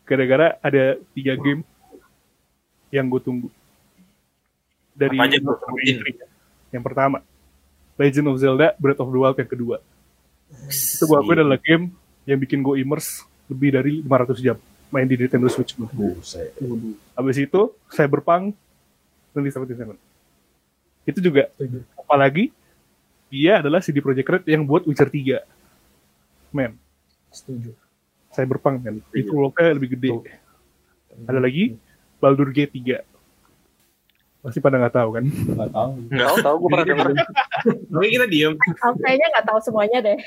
Gara-gara 0.09 0.57
ada 0.65 0.97
tiga 1.13 1.37
game 1.37 1.61
yang 2.89 3.05
gue 3.05 3.21
tunggu. 3.21 3.49
Dari 4.97 5.13
Apa 5.13 5.29
aja, 5.29 5.37
Bro? 5.45 5.61
E3. 5.77 6.09
Yang 6.73 6.85
pertama, 6.89 7.21
Legend 8.01 8.33
of 8.33 8.41
Zelda 8.41 8.73
Breath 8.81 8.97
of 8.97 9.13
the 9.13 9.21
Wild 9.21 9.37
yang 9.37 9.51
kedua. 9.53 9.77
Itu 10.71 11.05
gue 11.07 11.17
akui 11.19 11.35
adalah 11.35 11.59
game 11.59 11.91
yang 12.27 12.39
bikin 12.39 12.63
gue 12.63 12.83
immerse 12.83 13.23
lebih 13.47 13.71
dari 13.75 13.93
500 14.03 14.43
jam 14.43 14.57
main 14.91 15.07
di 15.07 15.19
Nintendo 15.19 15.51
Switch 15.51 15.75
gue. 15.75 15.89
Buset. 15.91 16.55
Habis 17.15 17.37
itu 17.43 17.61
Cyberpunk 17.91 18.55
2077. 19.35 19.95
Itu 21.07 21.19
juga 21.23 21.51
apalagi 21.99 22.51
dia 23.31 23.59
adalah 23.59 23.83
CD 23.83 23.99
Projekt 23.99 24.31
Red 24.31 24.45
yang 24.47 24.63
buat 24.63 24.87
Witcher 24.87 25.11
3. 25.11 25.43
Men, 26.55 26.79
Setuju. 27.35 27.75
Cyberpunk 28.33 28.87
kan. 28.87 28.95
Iya. 29.13 29.27
Itu 29.27 29.33
worldnya 29.35 29.75
lebih 29.75 29.99
gede. 29.99 30.11
Ada 31.27 31.41
lagi 31.43 31.77
Baldur 32.23 32.49
Gate 32.55 32.73
3. 32.73 33.16
Pasti 34.47 34.63
pada 34.63 34.79
nggak 34.79 34.95
tahu 34.95 35.09
kan? 35.11 35.25
Gak 35.27 35.71
tau. 35.75 35.91
Enggak. 35.99 36.27
Tahu 36.31 36.37
tahu 36.39 36.57
gue 36.63 36.69
pernah 36.71 36.87
denger. 36.87 37.07
Tapi 37.67 38.07
kita 38.15 38.27
diem. 38.31 38.55
Aku 38.79 38.97
kayaknya 39.03 39.27
nggak 39.35 39.47
tahu 39.51 39.59
semuanya 39.59 39.99
deh. 40.07 40.19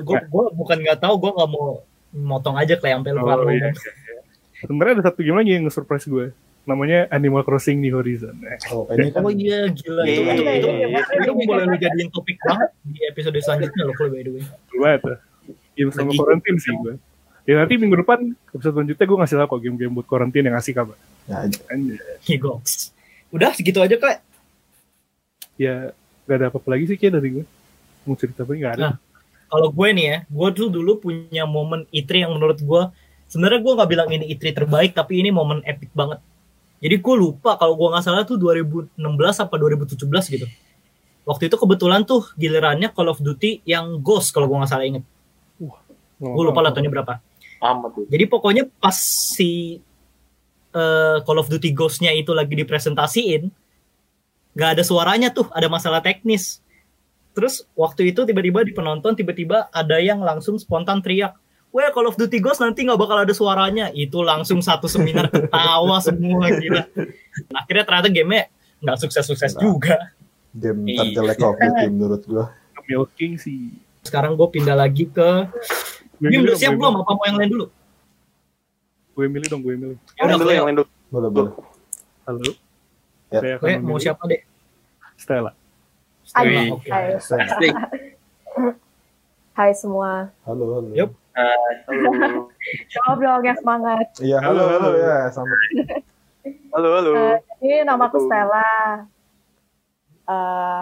Gue 0.00 0.18
gua 0.32 0.44
bukan 0.56 0.80
nggak 0.80 0.98
tahu, 1.04 1.14
gue 1.20 1.30
nggak 1.36 1.50
mau 1.52 1.84
motong 2.14 2.56
aja 2.56 2.78
kayak 2.80 3.02
sampai 3.02 3.12
lu 3.12 3.20
Oh, 3.20 3.50
iya, 3.52 3.68
iya, 3.68 3.70
iya. 3.74 4.20
Sebenarnya 4.64 4.92
ada 4.96 5.04
satu 5.12 5.20
game 5.20 5.36
lagi 5.36 5.52
yang 5.52 5.68
nge-surprise 5.68 6.08
gue. 6.08 6.26
Namanya 6.64 7.04
Animal 7.12 7.44
Crossing 7.44 7.84
New 7.84 7.92
Horizon. 7.92 8.40
Eh, 8.48 8.56
Oh, 8.72 8.88
ini 8.96 9.12
kan 9.12 9.20
Oh 9.20 9.28
iya, 9.28 9.68
gila. 9.68 10.02
Itu, 10.08 10.20
iya, 10.24 10.32
itu, 10.56 10.68
itu, 10.72 11.12
itu, 11.20 11.30
boleh 11.44 11.64
lu 11.68 11.76
jadiin 11.76 12.08
topik 12.08 12.40
banget 12.40 12.70
di 12.88 13.00
episode 13.04 13.36
selanjutnya 13.44 13.82
loh, 13.84 13.94
kalau 14.00 14.16
by 14.16 14.24
the 14.24 14.32
way. 14.32 14.44
banget 14.80 15.00
tuh. 15.04 15.18
Game 15.76 15.90
sama 15.92 16.10
quarantine 16.16 16.56
sih 16.56 16.72
gue. 16.80 16.94
Ya 17.44 17.60
nanti 17.60 17.76
minggu 17.76 18.00
depan 18.00 18.32
episode 18.56 18.72
selanjutnya 18.72 19.04
gue 19.04 19.18
ngasih 19.20 19.36
tau 19.36 19.48
kok 19.52 19.60
game-game 19.60 19.92
buat 19.92 20.08
quarantine 20.08 20.48
yang 20.48 20.56
asik 20.56 20.80
apa. 20.80 20.96
ya. 21.28 21.44
Gigoks. 22.24 22.96
Udah 23.28 23.52
segitu 23.52 23.84
aja, 23.84 24.00
Kle. 24.00 24.16
Ya 25.60 25.92
gak 26.24 26.36
ada 26.40 26.46
apa-apa 26.48 26.72
lagi 26.72 26.88
sih 26.88 26.96
kayak 26.96 27.20
dari 27.20 27.28
gue. 27.40 27.44
Mau 28.08 28.16
cerita 28.16 28.48
apa 28.48 28.52
nggak 28.56 28.74
ada. 28.80 28.84
Nah. 28.92 28.96
Kalau 29.44 29.68
gue 29.70 29.88
nih 29.92 30.06
ya, 30.08 30.18
gue 30.26 30.48
tuh 30.56 30.68
dulu 30.72 30.98
punya 30.98 31.44
momen 31.44 31.86
E3 31.92 32.26
yang 32.26 32.32
menurut 32.34 32.58
gue, 32.58 32.82
sebenarnya 33.30 33.60
gue 33.60 33.72
nggak 33.76 33.90
bilang 33.92 34.08
ini 34.10 34.24
E3 34.34 34.50
terbaik, 34.50 34.96
tapi 34.96 35.20
ini 35.20 35.30
momen 35.30 35.62
epic 35.68 35.92
banget. 35.94 36.18
Jadi 36.82 36.96
gue 36.98 37.14
lupa 37.14 37.54
kalau 37.60 37.78
gue 37.78 37.86
nggak 37.92 38.02
salah 38.02 38.26
tuh 38.26 38.40
2016 38.40 38.98
apa 39.44 39.54
2017 39.54 40.34
gitu. 40.34 40.46
Waktu 41.24 41.48
itu 41.48 41.56
kebetulan 41.56 42.02
tuh 42.04 42.28
gilirannya 42.34 42.90
Call 42.92 43.08
of 43.08 43.22
Duty 43.22 43.62
yang 43.68 44.00
Ghost 44.02 44.34
kalau 44.34 44.50
gue 44.50 44.58
nggak 44.58 44.72
salah 44.74 44.84
inget. 44.88 45.04
Gue 46.18 46.44
lupa 46.44 46.60
lah 46.64 46.72
tahunnya 46.72 46.90
berapa. 46.90 47.20
Amat 47.64 47.90
tuh. 47.96 48.04
Jadi 48.12 48.24
pokoknya 48.28 48.68
pas 48.76 48.92
si 49.00 49.80
eh, 50.70 51.16
Call 51.24 51.40
of 51.40 51.48
Duty 51.48 51.72
Ghost-nya 51.72 52.12
itu 52.12 52.36
lagi 52.36 52.52
dipresentasiin, 52.52 53.48
nggak 54.52 54.70
ada 54.76 54.82
suaranya 54.84 55.32
tuh, 55.32 55.48
ada 55.56 55.72
masalah 55.72 56.04
teknis. 56.04 56.60
Terus 57.34 57.66
waktu 57.74 58.14
itu 58.14 58.22
tiba-tiba 58.22 58.62
di 58.62 58.70
penonton 58.70 59.16
tiba-tiba 59.16 59.66
ada 59.72 59.98
yang 59.98 60.22
langsung 60.22 60.54
spontan 60.60 61.02
teriak, 61.02 61.34
Weh 61.74 61.90
Call 61.90 62.06
of 62.06 62.14
Duty 62.14 62.38
Ghost 62.38 62.62
nanti 62.62 62.86
nggak 62.86 63.00
bakal 63.00 63.26
ada 63.26 63.34
suaranya. 63.34 63.90
Itu 63.90 64.22
langsung 64.22 64.62
satu 64.62 64.86
seminar 64.86 65.26
ketawa 65.34 65.98
semua 65.98 66.46
gila. 66.54 66.86
Nah, 67.50 67.66
akhirnya 67.66 67.82
ternyata 67.82 68.08
game-nya 68.14 68.46
nggak 68.78 68.96
sukses-sukses 69.02 69.58
Nggak. 69.58 69.62
juga. 69.64 69.96
game 70.54 70.86
Iya. 70.86 71.10
terjelek 71.10 71.36
Call 71.40 71.50
of 71.50 71.58
Duty 71.58 71.86
menurut 71.90 72.22
gue. 72.22 72.44
Milking 72.86 73.34
sih. 73.42 73.74
Sekarang 74.06 74.38
gue 74.38 74.46
pindah 74.54 74.78
lagi 74.78 75.10
ke 75.10 75.50
Bim, 76.22 76.46
udah 76.46 76.56
siap 76.58 76.78
belum? 76.78 77.02
Apa 77.02 77.12
mau 77.14 77.24
yang 77.26 77.38
lain 77.38 77.50
dulu? 77.50 77.66
Gue 79.14 79.26
milih 79.30 79.46
dong, 79.46 79.62
gue 79.62 79.74
milih. 79.74 79.98
Ya 80.18 80.30
udah, 80.30 80.54
yang 80.54 80.66
lain 80.66 80.76
dulu. 80.82 80.88
Boleh, 81.10 81.30
boleh. 81.30 81.52
Halo. 82.26 82.50
Ya. 83.30 83.38
Saya 83.42 83.54
akan 83.58 83.66
Cleo, 83.66 83.86
mau 83.86 83.98
siapa 83.98 84.22
deh? 84.30 84.40
Stella. 85.18 85.52
Hai, 86.34 86.44
Wih. 86.50 86.74
Oke. 86.74 86.90
hai, 89.54 89.70
semua. 89.74 90.34
Halo, 90.46 90.64
halo. 90.78 90.90
Yup. 90.94 91.10
Halo. 91.34 92.10
Jawab 92.90 93.16
dong 93.22 93.44
yang 93.46 93.58
semangat. 93.58 94.06
Iya, 94.18 94.38
halo, 94.42 94.62
Halo, 94.70 94.88
ya, 94.98 95.30
selamat. 95.30 95.58
Halo 96.74 96.88
halo. 96.90 97.12
Eh, 97.14 97.38
ini 97.62 97.76
nama 97.86 98.10
aku. 98.10 98.18
Stella. 98.26 99.06
Eh, 100.26 100.80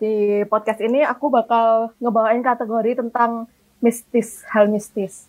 di 0.00 0.14
podcast 0.48 0.80
ini 0.80 1.04
aku 1.04 1.28
bakal 1.28 1.92
ngebawain 2.00 2.40
kategori 2.40 3.00
tentang 3.04 3.46
mistis, 3.84 4.40
hal 4.48 4.72
mistis. 4.72 5.28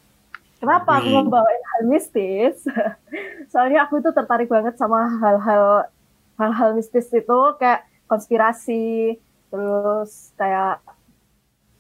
Kenapa 0.63 1.03
aku 1.03 1.12
Wih. 1.12 1.19
ngebawain 1.19 1.63
hal 1.75 1.83
mistis? 1.91 2.63
Soalnya 3.51 3.83
aku 3.83 4.00
tuh 4.00 4.15
tertarik 4.15 4.47
banget 4.47 4.79
sama 4.79 5.12
hal-hal 5.19 5.91
hal-hal 6.39 6.69
mistis 6.75 7.12
itu 7.12 7.39
kayak 7.59 7.83
konspirasi, 8.07 9.19
terus 9.51 10.31
kayak 10.39 10.79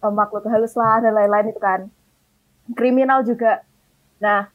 eh, 0.03 0.13
makhluk 0.13 0.43
halus 0.51 0.75
lah 0.75 0.99
dan 0.99 1.15
lain-lain 1.15 1.55
itu 1.55 1.61
kan. 1.63 1.87
Kriminal 2.75 3.23
juga. 3.23 3.63
Nah, 4.19 4.51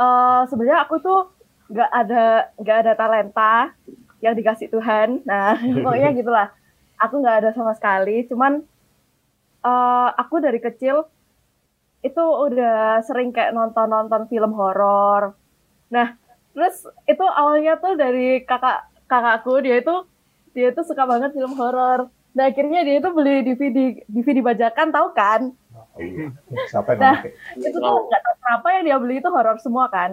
eh 0.00 0.42
sebenarnya 0.48 0.88
aku 0.88 0.96
tuh 1.04 1.20
nggak 1.68 1.90
ada 1.92 2.24
nggak 2.56 2.78
ada 2.82 2.92
talenta 2.96 3.54
yang 4.24 4.32
dikasih 4.32 4.72
Tuhan. 4.72 5.20
Nah, 5.28 5.60
pokoknya 5.84 6.10
gitulah. 6.18 6.48
Aku 6.96 7.20
nggak 7.20 7.36
ada 7.44 7.50
sama 7.52 7.76
sekali. 7.76 8.24
Cuman 8.26 8.64
eh 9.62 10.08
aku 10.16 10.42
dari 10.42 10.58
kecil 10.58 11.06
itu 12.02 12.22
udah 12.22 13.00
sering 13.06 13.30
kayak 13.30 13.54
nonton-nonton 13.54 14.26
film 14.26 14.52
horor. 14.54 15.34
Nah, 15.88 16.18
terus 16.52 16.82
itu 17.06 17.22
awalnya 17.22 17.78
tuh 17.78 17.94
dari 17.94 18.42
kakak 18.42 18.84
kakakku 19.06 19.62
dia 19.62 19.78
itu 19.78 19.94
dia 20.52 20.74
itu 20.74 20.82
suka 20.82 21.06
banget 21.06 21.30
film 21.32 21.54
horor. 21.54 22.10
Nah, 22.34 22.44
akhirnya 22.48 22.82
dia 22.82 22.98
itu 22.98 23.08
beli 23.12 23.44
DVD 23.44 23.78
DVD 24.08 24.38
bajakan 24.42 24.88
tahu 24.90 25.08
kan? 25.14 25.40
Siapa 26.68 26.96
yang 26.96 27.00
Nah. 27.00 27.18
ngomong? 27.20 27.66
itu 27.68 27.76
tuh 27.76 27.96
nggak 28.08 28.22
tahu 28.24 28.34
kenapa 28.40 28.66
yang 28.72 28.82
dia 28.84 28.96
beli 28.96 29.14
itu 29.20 29.28
horor 29.28 29.56
semua 29.60 29.86
kan 29.88 30.10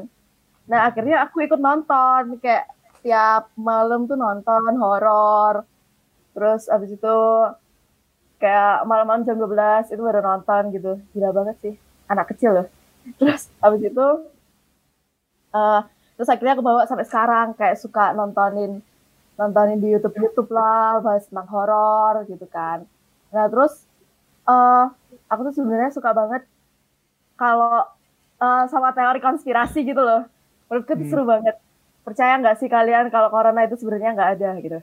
nah 0.67 0.85
akhirnya 0.85 1.25
aku 1.25 1.41
ikut 1.41 1.57
nonton 1.57 2.37
kayak 2.37 2.67
tiap 3.01 3.49
malam 3.57 4.05
tuh 4.05 4.19
nonton 4.19 4.75
horor 4.77 5.63
terus 6.35 6.67
abis 6.69 6.93
itu 6.93 7.17
kayak 8.39 8.87
malam-malam 8.87 9.23
jam 9.23 9.35
12 9.35 9.91
itu 9.91 9.99
baru 9.99 10.19
nonton 10.19 10.61
gitu 10.71 10.91
gila 11.11 11.29
banget 11.31 11.55
sih 11.59 11.73
anak 12.07 12.31
kecil 12.31 12.51
loh 12.55 12.67
terus 13.19 13.51
abis 13.59 13.81
itu 13.85 14.07
eh 15.49 15.81
terus 16.15 16.29
akhirnya 16.29 16.53
aku 16.55 16.63
bawa 16.63 16.81
sampai 16.83 17.05
sekarang 17.07 17.47
kayak 17.53 17.79
suka 17.79 18.11
nontonin 18.11 18.79
nontonin 19.35 19.79
di 19.79 19.91
YouTube 19.91 20.15
YouTube 20.15 20.49
lah 20.51 20.99
bahas 20.99 21.25
tentang 21.27 21.47
horor 21.47 22.23
gitu 22.25 22.45
kan 22.45 22.83
nah 23.29 23.45
terus 23.47 23.83
eh 24.45 24.85
aku 25.27 25.39
tuh 25.49 25.53
sebenarnya 25.55 25.91
suka 25.91 26.11
banget 26.11 26.43
kalau 27.35 27.87
eh, 28.39 28.63
sama 28.67 28.91
teori 28.91 29.19
konspirasi 29.19 29.83
gitu 29.83 29.99
loh. 29.99 30.27
Menurutku 30.67 30.91
itu 30.93 31.03
Hmm. 31.07 31.11
seru 31.11 31.23
banget. 31.23 31.55
Percaya 32.03 32.35
nggak 32.35 32.55
sih 32.55 32.67
kalian 32.67 33.07
kalau 33.07 33.31
corona 33.31 33.63
itu 33.63 33.75
sebenarnya 33.75 34.11
nggak 34.11 34.31
ada 34.35 34.49
gitu? 34.59 34.79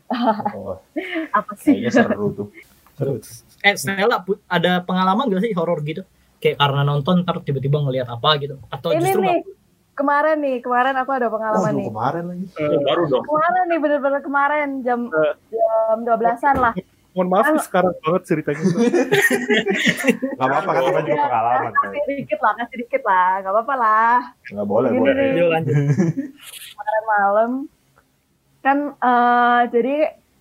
Oh, 0.56 0.76
Apa 1.38 1.52
sih? 1.56 1.76
kayaknya 1.76 1.90
seru 1.92 2.32
tuh. 2.32 2.48
Seru. 2.96 3.20
Eh, 3.60 3.74
Stella, 3.74 4.24
ada 4.48 4.72
pengalaman 4.80 5.28
gak 5.28 5.42
sih 5.42 5.52
horor 5.52 5.80
gitu? 5.82 6.00
Kayak 6.36 6.56
karena 6.58 6.80
nonton 6.82 7.20
ntar 7.22 7.40
tiba-tiba 7.40 7.76
ngelihat 7.78 8.08
apa 8.08 8.36
gitu? 8.38 8.56
Atau 8.66 8.90
Ini 8.90 9.00
justru 9.02 9.20
nih, 9.20 9.38
kemarin 9.92 10.36
nih, 10.38 10.56
kemarin 10.60 10.94
aku 10.94 11.10
ada 11.10 11.28
pengalaman 11.28 11.64
Waduh, 11.66 11.76
nih. 11.76 11.86
kemarin 11.86 12.24
lagi. 12.26 12.46
Oh, 12.56 12.80
baru 12.82 13.02
dong. 13.06 13.24
Kemarin 13.24 13.64
nih, 13.66 13.78
bener-bener 13.78 14.20
kemarin 14.20 14.68
jam 14.80 15.00
Eh. 15.06 15.34
jam 15.50 15.96
12-an 16.02 16.56
lah. 16.58 16.72
Mohon 17.12 17.28
maaf 17.32 17.46
nih 17.48 17.62
sekarang 17.62 17.94
banget 17.98 18.22
ceritanya. 18.26 18.60
Gak 20.36 20.46
apa-apa 20.46 20.70
kan 20.70 20.82
namanya 20.82 21.00
juga 21.02 21.14
Ya, 21.14 21.24
pengalaman. 21.26 21.72
kasih 21.74 22.02
dikit 22.14 22.38
lah, 22.38 22.52
kasih 22.54 22.76
dikit 22.78 23.02
lah, 23.02 23.28
nggak 23.40 23.52
apa-apa 23.52 23.74
lah. 23.74 24.16
Gak 24.46 24.66
boleh, 24.66 24.88
Gini 24.90 25.00
boleh. 25.00 25.14
nih. 25.16 25.28
Yuk, 25.34 25.48
lanjut. 25.50 25.74
kemarin 26.70 27.04
malam 27.06 27.50
kan 28.60 28.78
eh, 28.92 29.60
jadi 29.70 29.94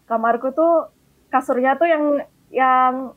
kamarku 0.03 0.51
tuh 0.51 0.89
kasurnya 1.29 1.75
tuh 1.75 1.85
yang 1.85 2.03
yang 2.49 3.13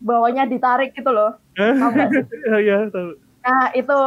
bawahnya 0.00 0.44
ditarik 0.44 0.92
gitu 0.92 1.08
loh. 1.08 1.36
Iya, 1.56 2.56
iya, 2.60 2.76
tahu. 2.92 3.16
Nah, 3.42 3.66
itu. 3.72 3.98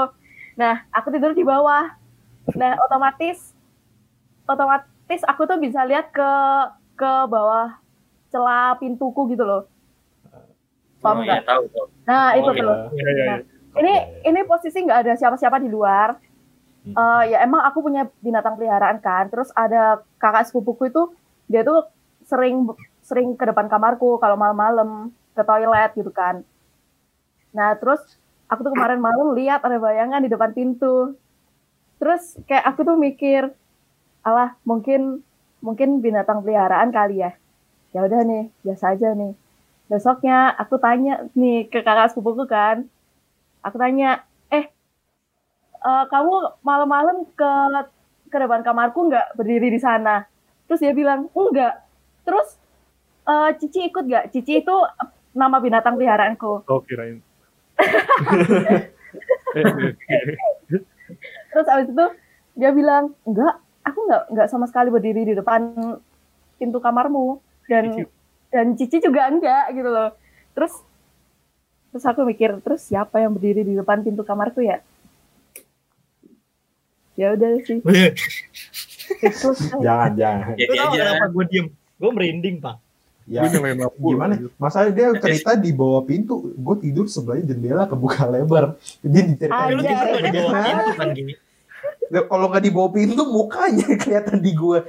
Nah, 0.60 0.86
aku 0.94 1.10
tidur 1.10 1.34
di 1.34 1.42
bawah. 1.42 1.90
Nah, 2.54 2.78
otomatis 2.82 3.54
otomatis 4.46 5.22
aku 5.26 5.46
tuh 5.46 5.62
bisa 5.62 5.86
lihat 5.86 6.10
ke 6.10 6.32
ke 6.98 7.12
bawah 7.30 7.78
celah 8.30 8.78
pintuku 8.78 9.34
gitu 9.34 9.46
loh. 9.46 9.64
Paham 11.00 11.22
Oh, 11.22 11.24
iya, 11.24 11.40
nggak? 11.40 11.48
tahu, 11.48 11.64
tahu. 11.72 11.86
Nah, 12.06 12.28
Oh, 12.36 12.38
itu 12.38 12.50
tuh. 12.60 12.76
Iya, 12.94 13.10
iya. 13.14 13.36
Ini 13.80 13.94
ini 14.26 14.40
posisi 14.44 14.82
nggak 14.84 15.00
ada 15.06 15.14
siapa-siapa 15.16 15.62
di 15.62 15.70
luar. 15.72 16.18
Eh, 16.90 17.24
ya 17.30 17.38
emang 17.46 17.62
aku 17.64 17.86
punya 17.86 18.10
binatang 18.20 18.58
peliharaan 18.58 18.98
kan. 19.00 19.30
Terus 19.30 19.54
ada 19.54 20.02
kakak 20.18 20.50
sepupuku 20.50 20.90
itu 20.90 21.14
dia 21.46 21.62
tuh 21.62 21.86
sering 22.26 22.66
sering 23.10 23.34
ke 23.34 23.42
depan 23.42 23.66
kamarku 23.66 24.22
kalau 24.22 24.38
malam-malam 24.38 25.10
ke 25.34 25.42
toilet 25.42 25.92
gitu 25.98 26.14
kan. 26.14 26.46
Nah 27.58 27.74
terus 27.82 28.22
aku 28.46 28.70
tuh 28.70 28.74
kemarin 28.78 29.02
malam 29.02 29.34
lihat 29.34 29.66
ada 29.66 29.82
bayangan 29.82 30.22
di 30.22 30.30
depan 30.30 30.54
pintu. 30.54 31.18
Terus 31.98 32.38
kayak 32.46 32.70
aku 32.70 32.86
tuh 32.86 32.98
mikir, 33.02 33.50
alah 34.22 34.54
mungkin 34.62 35.26
mungkin 35.60 36.06
binatang 36.06 36.46
peliharaan 36.46 36.94
kali 36.94 37.26
ya. 37.26 37.34
Ya 37.90 38.06
udah 38.06 38.22
nih 38.22 38.54
biasa 38.62 38.94
aja 38.94 39.18
nih. 39.18 39.34
Besoknya 39.90 40.54
aku 40.54 40.78
tanya 40.78 41.26
nih 41.34 41.66
ke 41.66 41.82
kakak 41.82 42.14
sepupuku 42.14 42.46
kan, 42.46 42.86
aku 43.66 43.82
tanya, 43.82 44.22
eh, 44.54 44.70
eh, 45.82 46.04
kamu 46.14 46.62
malam-malam 46.62 47.26
ke 47.34 47.52
ke 48.30 48.38
depan 48.38 48.62
kamarku 48.62 49.10
nggak 49.10 49.34
berdiri 49.34 49.74
di 49.74 49.82
sana? 49.82 50.30
Terus 50.70 50.86
dia 50.86 50.94
bilang 50.94 51.34
enggak. 51.34 51.82
Terus 52.22 52.59
eh, 53.30 53.50
Cici 53.62 53.80
ikut 53.86 54.04
nggak? 54.04 54.34
Cici 54.34 54.60
itu 54.60 54.76
nama 55.32 55.62
binatang 55.62 55.96
peliharaanku. 55.96 56.66
Oh, 56.66 56.82
kirain. 56.84 57.22
Eh. 59.50 60.38
Terus 61.50 61.66
abis 61.66 61.90
itu 61.90 62.06
dia 62.54 62.70
bilang 62.70 63.18
enggak, 63.26 63.58
aku 63.82 64.00
nggak 64.06 64.24
nggak 64.30 64.48
sama 64.54 64.70
sekali 64.70 64.94
berdiri 64.94 65.26
di 65.26 65.34
depan 65.34 65.74
pintu 66.62 66.78
kamarmu 66.78 67.42
dan 67.66 67.90
Cici. 67.90 68.04
dan 68.54 68.68
Cici 68.78 68.98
juga 69.02 69.26
enggak 69.26 69.74
gitu 69.74 69.90
loh. 69.90 70.14
Terus 70.54 70.74
terus 71.90 72.06
aku 72.06 72.22
mikir 72.22 72.62
terus 72.62 72.86
siapa 72.86 73.18
yang 73.18 73.34
berdiri 73.34 73.66
di 73.66 73.74
depan 73.74 74.06
pintu 74.06 74.22
kamarku 74.22 74.62
ya? 74.62 74.78
Ya 77.18 77.34
udah 77.34 77.50
sih. 77.66 77.82
Itu 79.26 79.50
Jangan, 79.82 80.14
jangan. 80.14 80.54
Jadi 80.54 80.70
Lu 80.70 80.78
tau 80.78 80.94
aja. 80.94 81.02
kenapa 81.02 81.26
gue 81.34 81.46
diem? 81.50 81.68
Gue 81.98 82.12
merinding, 82.14 82.62
Pak. 82.62 82.78
Ya, 83.30 83.46
gimana? 83.46 84.42
Masalahnya 84.58 84.94
dia 84.98 85.08
cerita 85.22 85.54
di 85.54 85.70
bawah 85.70 86.02
pintu, 86.02 86.50
gue 86.50 86.76
tidur 86.82 87.06
sebelahnya 87.06 87.54
jendela 87.54 87.86
kebuka 87.86 88.26
lebar. 88.26 88.74
Dia 89.06 89.22
diceritain 89.22 89.78
pintu 89.78 90.94
kan 90.98 91.10
gini. 91.14 91.34
Kalau 92.10 92.50
nggak 92.50 92.64
di 92.66 92.72
bawah 92.74 92.90
pintu, 92.90 93.22
mukanya 93.30 93.86
kelihatan 94.02 94.42
di 94.42 94.52
gue. 94.58 94.82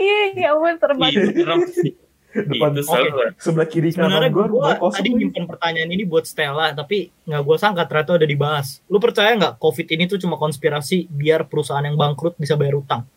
Iya, 0.00 0.20
ya 0.32 0.48
ampun 0.56 1.68
sih. 1.68 1.92
Depan 2.36 2.76
Itu 2.76 2.84
serem. 2.84 3.32
sebelah 3.40 3.68
kiri 3.68 3.88
Sebenarnya 3.96 4.28
kanan 4.28 4.36
gue, 4.36 4.44
gue 4.52 4.90
tadi 4.92 5.08
nyimpen 5.08 5.44
pertanyaan 5.48 5.88
ini 5.88 6.04
buat 6.04 6.28
Stella, 6.28 6.76
tapi 6.76 7.08
nggak 7.24 7.42
gue 7.44 7.56
sangka 7.56 7.88
ternyata 7.88 8.20
udah 8.20 8.28
dibahas. 8.28 8.84
Lu 8.92 9.00
percaya 9.00 9.32
nggak 9.32 9.56
COVID 9.56 9.86
ini 9.96 10.04
tuh 10.04 10.20
cuma 10.20 10.36
konspirasi 10.36 11.08
biar 11.08 11.48
perusahaan 11.48 11.84
yang 11.84 11.96
bangkrut 11.96 12.36
bisa 12.36 12.52
bayar 12.60 12.76
utang? 12.76 13.08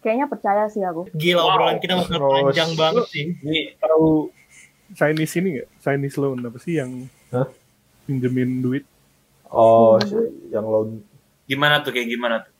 Kayaknya 0.00 0.26
percaya 0.26 0.64
sih 0.66 0.80
aku. 0.80 1.08
Gila 1.12 1.38
Wow. 1.38 1.50
obrolan 1.50 1.76
kita 1.78 1.94
bakal 1.94 2.18
Oh, 2.18 2.32
panjang 2.42 2.70
banget 2.72 3.04
sih. 3.06 3.24
Ini 3.36 3.76
Tahu 3.76 4.32
Chinese 4.90 5.34
ini 5.36 5.48
nggak? 5.54 5.68
Chinese 5.78 6.16
loan 6.16 6.40
apa 6.40 6.58
sih 6.58 6.74
yang 6.74 6.90
Hah? 7.28 7.46
pinjemin 8.02 8.58
duit 8.58 8.84
Oh, 9.46 9.98
yang 10.48 10.62
lo 10.62 10.88
gimana 11.44 11.78
tuh 11.80 11.90
kayak 11.90 12.08
gimana 12.08 12.40
tuh? 12.40 12.52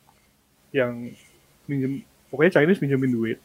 yang 0.71 1.11
minjem 1.65 1.99
pokoknya 2.27 2.51
Chinese 2.53 2.79
pinjemin 2.79 3.11
duit 3.11 3.37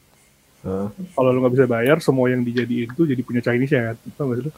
Hah? 0.61 0.87
kalau 1.13 1.31
lu 1.31 1.41
nggak 1.41 1.55
bisa 1.55 1.67
bayar 1.67 1.99
semua 1.99 2.27
yang 2.27 2.43
dijadiin 2.43 2.91
tuh 2.91 3.03
jadi 3.03 3.19
punya 3.21 3.39
Chinese 3.41 3.71
ya 3.71 3.95
kan 4.13 4.25
gak 4.25 4.39
sih 4.39 4.47
lu 4.47 4.53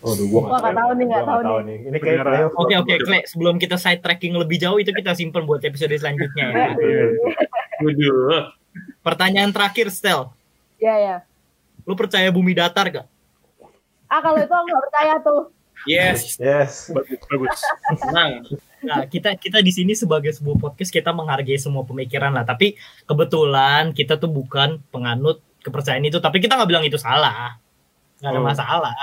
Oh, 0.00 0.16
gue 0.16 0.32
Wah, 0.32 0.56
nggak 0.56 0.72
tahu 0.72 0.90
nih, 0.96 1.04
nggak 1.06 1.24
tahu 1.44 1.58
nih. 1.60 1.78
Ini 1.84 1.98
kayak. 2.00 2.24
Oke 2.56 2.72
oke, 2.72 2.94
Kle, 3.04 3.20
sebelum 3.28 3.60
kita 3.60 3.76
side 3.76 4.00
tracking 4.00 4.32
lebih 4.32 4.56
jauh 4.56 4.80
itu 4.80 4.88
kita 4.90 5.12
simpen 5.12 5.44
buat 5.44 5.60
episode 5.60 5.92
selanjutnya 5.92 6.46
ya. 6.48 6.66
Iya. 7.80 7.86
Waduh. 7.86 8.42
Pertanyaan 9.00 9.50
terakhir, 9.50 9.90
Stel. 9.90 10.30
Ya 10.76 10.94
ya. 10.96 11.16
Lu 11.82 11.92
percaya 11.92 12.28
bumi 12.28 12.52
datar 12.52 12.86
gak? 12.86 13.06
Ah 14.06 14.20
kalau 14.20 14.36
itu 14.36 14.48
aku 14.48 14.66
nggak 14.66 14.84
percaya 14.84 15.14
tuh. 15.18 15.40
Yes, 15.82 16.36
Yes. 16.36 16.92
bagus 16.92 17.16
bagus 17.24 17.56
senang. 17.96 18.44
Nah, 18.80 19.04
kita 19.06 19.32
kita 19.34 19.60
di 19.60 19.72
sini 19.72 19.92
sebagai 19.94 20.28
sebuah 20.30 20.58
podcast 20.58 20.90
kita 20.90 21.08
menghargai 21.10 21.56
semua 21.56 21.82
pemikiran 21.82 22.32
lah. 22.32 22.44
Tapi 22.44 22.76
kebetulan 23.06 23.92
kita 23.92 24.16
tuh 24.16 24.28
bukan 24.28 24.82
penganut 24.88 25.40
kepercayaan 25.60 26.04
itu. 26.04 26.16
Tapi 26.16 26.36
kita 26.38 26.56
nggak 26.56 26.68
bilang 26.68 26.84
itu 26.84 26.96
salah. 26.96 27.56
Nggak 28.20 28.30
ada 28.30 28.40
Oh. 28.40 28.44
masalah. 28.44 28.96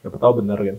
Siapa 0.00 0.16
tahu 0.16 0.32
bener 0.40 0.58
kan. 0.58 0.76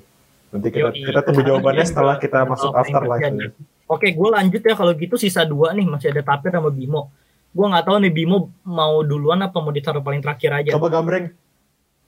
Nanti 0.52 0.68
kita 0.72 0.92
Yoi. 0.92 1.04
kita 1.04 1.20
tunggu 1.22 1.42
jawabannya 1.42 1.86
setelah 1.86 2.16
kita 2.16 2.38
masuk 2.44 2.72
Oh, 2.72 2.80
afterlife. 2.80 3.22
impression. 3.22 3.52
Oke, 3.86 4.08
gue 4.12 4.30
lanjut 4.32 4.60
ya 4.60 4.74
kalau 4.74 4.92
gitu 4.92 5.16
sisa 5.16 5.46
dua 5.46 5.72
nih 5.72 5.86
masih 5.86 6.10
ada 6.10 6.24
Tapir 6.26 6.50
sama 6.50 6.68
Bimo. 6.68 7.12
Gue 7.56 7.66
nggak 7.72 7.86
tahu 7.88 7.98
nih 8.04 8.12
Bimo 8.12 8.52
mau 8.68 9.00
duluan 9.00 9.40
apa 9.40 9.64
mau 9.64 9.72
ditaruh 9.72 10.04
paling 10.04 10.20
terakhir 10.20 10.52
aja. 10.52 10.76
Coba 10.76 10.92
gambreng. 10.92 11.32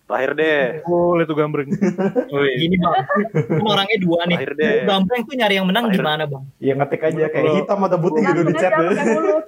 Terakhir 0.08 0.32
deh. 0.40 0.64
boleh 0.88 1.28
tuh 1.28 1.36
gambreng 1.36 1.68
Gini 2.64 2.76
bang, 2.80 2.96
kan 3.44 3.60
orangnya 3.60 3.98
dua 4.00 4.24
nih. 4.24 4.40
Terakhir 4.40 4.54
deh. 4.56 4.76
Gambreng 4.88 5.22
tuh 5.28 5.36
nyari 5.36 5.56
yang 5.60 5.68
menang 5.68 5.86
Terakhir. 5.92 6.04
gimana 6.04 6.24
bang? 6.28 6.44
Ya 6.64 6.74
ngetik 6.80 7.02
aja 7.04 7.26
kayak 7.28 7.52
hitam 7.64 7.80
atau 7.84 7.98
putih 8.00 8.22
gitu 8.24 8.42
di 8.44 8.54
chat. 8.56 8.72
mulut. 8.76 9.48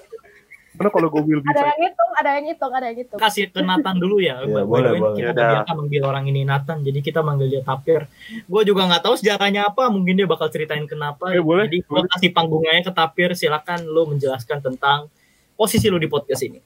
karena 0.80 0.96
kalau 0.96 1.12
gue 1.12 1.22
will 1.28 1.44
Ada 1.44 1.52
bisa 1.52 1.60
yang 1.68 1.82
hitung, 1.84 2.12
ada 2.16 2.30
yang 2.32 2.46
hitung, 2.48 2.72
ada 2.72 2.86
yang 2.88 2.98
hitung. 3.04 3.20
Kasih 3.20 3.52
ke 3.52 3.60
Nathan 3.60 3.96
dulu 4.00 4.24
ya. 4.24 4.40
The 4.48 4.64
boleh, 4.64 4.64
boleh. 4.96 5.12
Kita 5.12 5.36
Yaudah. 5.36 5.44
kebiasaan 5.44 5.76
manggil 5.76 6.04
orang 6.08 6.24
ini 6.32 6.42
Nathan, 6.48 6.78
jadi 6.88 7.00
kita 7.04 7.20
manggil 7.20 7.48
dia 7.52 7.64
Tapir. 7.68 8.08
Gue 8.48 8.62
juga 8.64 8.88
nggak 8.88 9.04
tahu 9.04 9.20
sejarahnya 9.20 9.68
apa, 9.68 9.92
mungkin 9.92 10.16
dia 10.16 10.24
bakal 10.24 10.48
ceritain 10.48 10.88
kenapa. 10.88 11.36
Eh, 11.36 11.44
boleh, 11.44 11.68
jadi 11.68 11.84
gue 11.84 12.02
kasih 12.16 12.32
panggungnya 12.32 12.80
ke 12.80 12.96
Tapir, 12.96 13.36
silakan 13.36 13.92
lo 13.92 14.08
menjelaskan 14.08 14.64
tentang 14.64 15.12
posisi 15.60 15.92
lo 15.92 16.00
di 16.00 16.08
podcast 16.08 16.40
ini. 16.42 16.60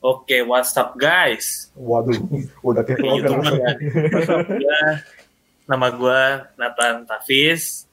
Oke, 0.00 0.40
what's 0.42 0.72
up 0.74 0.96
guys? 0.96 1.68
Waduh, 1.76 2.16
udah 2.64 2.80
kayak 2.82 2.98
Iya, 2.98 3.28
vlogger. 3.28 3.30
teman. 3.30 3.54
Gua, 4.56 4.80
nama 5.68 5.86
gue 5.92 6.20
Nathan 6.56 7.04
Tafis. 7.04 7.84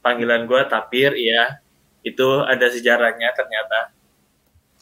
Panggilan 0.00 0.44
gue 0.44 0.60
Tapir, 0.66 1.14
ya. 1.14 1.62
Itu 2.02 2.42
ada 2.42 2.66
sejarahnya 2.66 3.30
ternyata. 3.32 3.92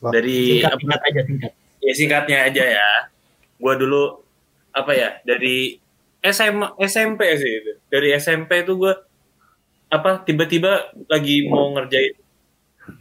Lah, 0.01 0.11
Dari 0.11 0.62
Singkat, 0.62 0.72
apa- 0.72 0.79
singkat 0.81 1.01
aja, 1.05 1.20
singkat. 1.27 1.53
ya 1.79 1.92
singkatnya 1.92 2.38
aja 2.48 2.64
ya. 2.74 2.88
Gue 3.59 3.74
dulu 3.77 4.03
apa 4.70 4.94
ya 4.94 5.18
dari 5.22 5.79
SMA 6.22 6.74
SMP 6.81 7.22
sih 7.37 7.53
itu. 7.59 7.72
Dari 7.87 8.14
SMP 8.14 8.62
tuh 8.62 8.79
gue 8.79 8.94
apa 9.90 10.22
tiba-tiba 10.22 10.90
lagi 11.07 11.46
mau 11.46 11.74
ngerjain 11.74 12.14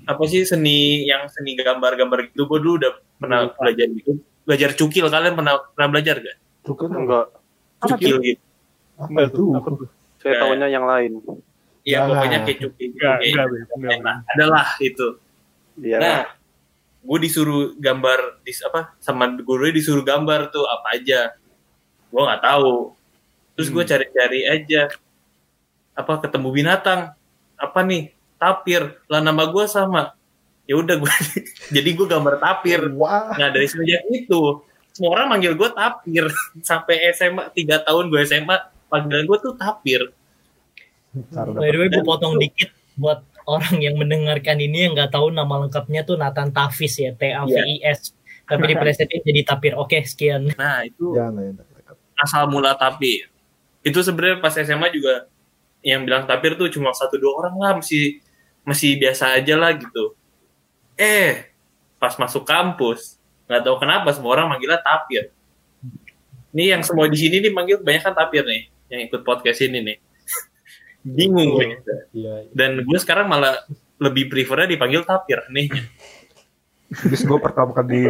apa 0.06 0.24
sih 0.26 0.44
seni 0.44 1.04
yang 1.04 1.28
seni 1.28 1.54
gambar-gambar 1.54 2.32
gitu 2.32 2.46
gue 2.46 2.60
dulu 2.60 2.76
udah 2.80 2.92
pernah 3.18 3.40
belajar 3.52 3.88
gitu. 3.92 4.20
Belajar 4.44 4.72
cukil 4.74 5.06
kalian 5.08 5.36
pernah 5.36 5.60
pernah 5.76 5.90
belajar 5.92 6.16
gak 6.20 6.38
Tuh 6.64 6.76
kan 6.76 6.90
Enggak. 6.92 7.26
Apa 7.80 7.88
cukil 7.96 8.16
gitu. 8.24 8.42
Apa 8.96 9.08
enggak 9.12 9.28
itu? 9.28 9.36
tuh? 9.38 9.50
Apa 9.56 9.68
tuh? 9.76 9.88
Saya 10.18 10.34
tahunya 10.42 10.68
yang 10.68 10.86
lain. 10.86 11.12
ya 11.84 12.04
Jangan. 12.04 12.08
pokoknya 12.12 12.38
kayak 12.44 12.60
cukil 12.60 12.88
enggak 12.92 13.16
Kayak- 13.16 13.32
enggak 13.32 13.48
enggak 13.78 13.98
nah, 14.04 14.18
adalah 14.32 14.66
itu. 14.80 15.08
Iya. 15.78 15.98
nah 16.02 16.20
gue 16.98 17.18
disuruh 17.22 17.72
gambar 17.80 18.20
di 18.44 18.52
apa 18.60 18.98
sama 19.00 19.32
guru 19.40 19.72
disuruh 19.72 20.04
gambar 20.04 20.52
tuh 20.52 20.66
apa 20.66 20.98
aja. 20.98 21.38
Gue 22.08 22.22
nggak 22.24 22.44
tahu. 22.44 22.92
Terus 23.56 23.70
gue 23.70 23.84
Hmm. 23.84 23.92
cari-cari 23.92 24.42
aja. 24.44 24.82
Apa 25.94 26.20
ketemu 26.20 26.50
binatang. 26.52 27.14
Apa 27.56 27.80
nih 27.82 28.12
tapir 28.38 29.02
lah 29.10 29.22
nama 29.22 29.50
gue 29.50 29.66
sama 29.66 30.14
ya 30.70 30.78
udah 30.78 30.96
gue 30.98 31.14
jadi 31.76 31.90
gue 31.94 32.08
gambar 32.08 32.38
tapir 32.42 32.80
Wah. 32.94 33.34
nah 33.36 33.50
dari 33.50 33.66
semenjak 33.70 34.06
itu 34.14 34.62
semua 34.94 35.14
orang 35.14 35.38
manggil 35.38 35.54
gue 35.54 35.70
tapir 35.74 36.26
sampai 36.70 37.12
SMA 37.14 37.54
tiga 37.54 37.82
tahun 37.82 38.10
gue 38.10 38.22
SMA 38.26 38.56
panggilan 38.90 39.26
gue 39.26 39.38
tuh 39.42 39.54
tapir 39.58 40.02
By 41.34 41.74
the 41.74 41.82
way, 41.82 41.90
gue 41.90 42.06
potong 42.06 42.38
dikit 42.38 42.70
buat 42.94 43.26
orang 43.50 43.82
yang 43.82 43.98
mendengarkan 43.98 44.62
ini 44.62 44.86
yang 44.86 44.94
nggak 44.94 45.10
tahu 45.10 45.34
nama 45.34 45.66
lengkapnya 45.66 46.06
tuh 46.06 46.14
Nathan 46.14 46.54
Tafis 46.54 46.94
ya, 47.02 47.10
T 47.18 47.34
A 47.34 47.42
V 47.42 47.58
I 47.58 47.82
S. 47.82 48.14
Tapi 48.46 48.64
diplesetin 48.70 49.26
jadi 49.26 49.42
Tapir. 49.42 49.74
Oke, 49.74 50.06
sekian. 50.06 50.54
nah 50.54 50.86
itu 50.86 51.18
Jangan 51.18 51.42
ya. 51.42 51.66
asal 52.22 52.46
mula 52.54 52.78
tapir 52.78 53.34
itu 53.88 54.00
sebenarnya 54.04 54.44
pas 54.44 54.52
SMA 54.52 54.92
juga 54.92 55.32
yang 55.80 56.04
bilang 56.04 56.28
tapir 56.28 56.60
tuh 56.60 56.68
cuma 56.68 56.92
satu 56.92 57.16
dua 57.16 57.32
orang 57.40 57.56
lah 57.56 57.72
masih 57.80 58.20
masih 58.68 59.00
biasa 59.00 59.40
aja 59.40 59.56
lah 59.56 59.72
gitu 59.80 60.14
eh 61.00 61.48
pas 61.96 62.12
masuk 62.20 62.44
kampus 62.44 63.16
nggak 63.48 63.64
tahu 63.64 63.80
kenapa 63.80 64.12
semua 64.12 64.36
orang 64.36 64.52
manggilnya 64.52 64.84
tapir 64.84 65.32
Ini 66.58 66.74
yang 66.80 66.82
semua 66.82 67.06
di 67.06 67.16
sini 67.20 67.38
nih 67.44 67.52
manggil 67.54 67.78
banyak 67.86 68.02
kan 68.02 68.18
tapir 68.18 68.42
nih 68.42 68.72
yang 68.88 69.02
ikut 69.08 69.22
podcast 69.24 69.60
ini 69.64 69.84
nih. 69.84 69.98
Bingung 71.04 71.56
gue. 71.56 71.80
Iya. 72.16 72.50
Dan 72.52 72.84
gue 72.84 73.00
sekarang 73.00 73.28
malah 73.32 73.64
lebih 74.00 74.28
prefernya 74.32 74.68
dipanggil 74.76 75.04
tapir 75.04 75.44
nih. 75.52 75.70
Terus 76.88 77.22
gue 77.28 77.40
pertama 77.40 77.76
kali 77.76 77.88
di, 77.92 78.02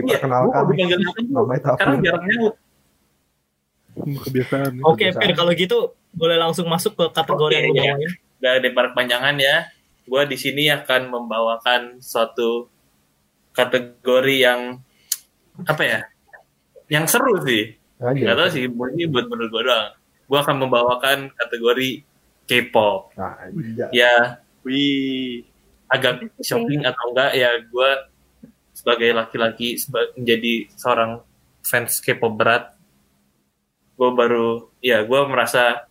diperkenalkan 0.00 0.64
tapir. 0.64 0.84
namanya 1.28 1.60
tapi 1.60 1.76
Sekarang 1.76 1.98
jarang 2.00 2.24
nyaut. 2.24 2.54
Kebiasaan. 3.94 4.72
Oke, 4.82 5.12
Kebiasaan. 5.12 5.22
Fir, 5.22 5.32
kalau 5.38 5.52
gitu 5.54 5.78
boleh 6.16 6.36
langsung 6.40 6.66
masuk 6.66 6.98
ke 6.98 7.04
kategori 7.14 7.54
Oke, 7.54 7.62
yang 7.62 7.74
iya. 7.76 7.92
bawain. 7.94 8.12
Udah 8.40 8.52
ada 8.58 8.68
perpanjangan 8.74 9.34
ya. 9.38 9.56
Gue 10.04 10.22
di 10.28 10.36
sini 10.36 10.68
akan 10.68 11.08
membawakan 11.08 11.98
suatu 12.00 12.68
kategori 13.56 14.36
yang 14.36 14.60
apa 15.64 15.82
ya? 15.82 16.00
Yang 16.92 17.16
seru 17.16 17.34
sih. 17.42 17.76
aja. 18.02 18.34
Gak 18.34 18.36
tau 18.36 18.48
sih, 18.52 18.68
ini 18.68 19.04
buat 19.08 19.24
menurut 19.30 19.48
gue 19.48 19.62
doang. 19.64 19.88
Gue 20.28 20.38
akan 20.40 20.56
membawakan 20.60 21.18
kategori 21.32 22.04
K-pop. 22.44 23.16
Nah, 23.16 23.48
iya. 23.48 23.86
Ya, 23.92 24.14
Wih. 24.64 25.44
agak 25.88 26.26
shocking 26.40 26.82
atau 26.82 27.12
enggak 27.12 27.32
ya 27.36 27.60
gue 27.60 27.90
sebagai 28.74 29.14
laki-laki 29.14 29.78
seba- 29.78 30.10
menjadi 30.18 30.66
seorang 30.74 31.22
fans 31.62 32.02
K-pop 32.02 32.34
berat 32.34 32.74
gue 33.94 34.10
baru 34.10 34.74
ya 34.82 35.06
gue 35.06 35.20
merasa 35.30 35.86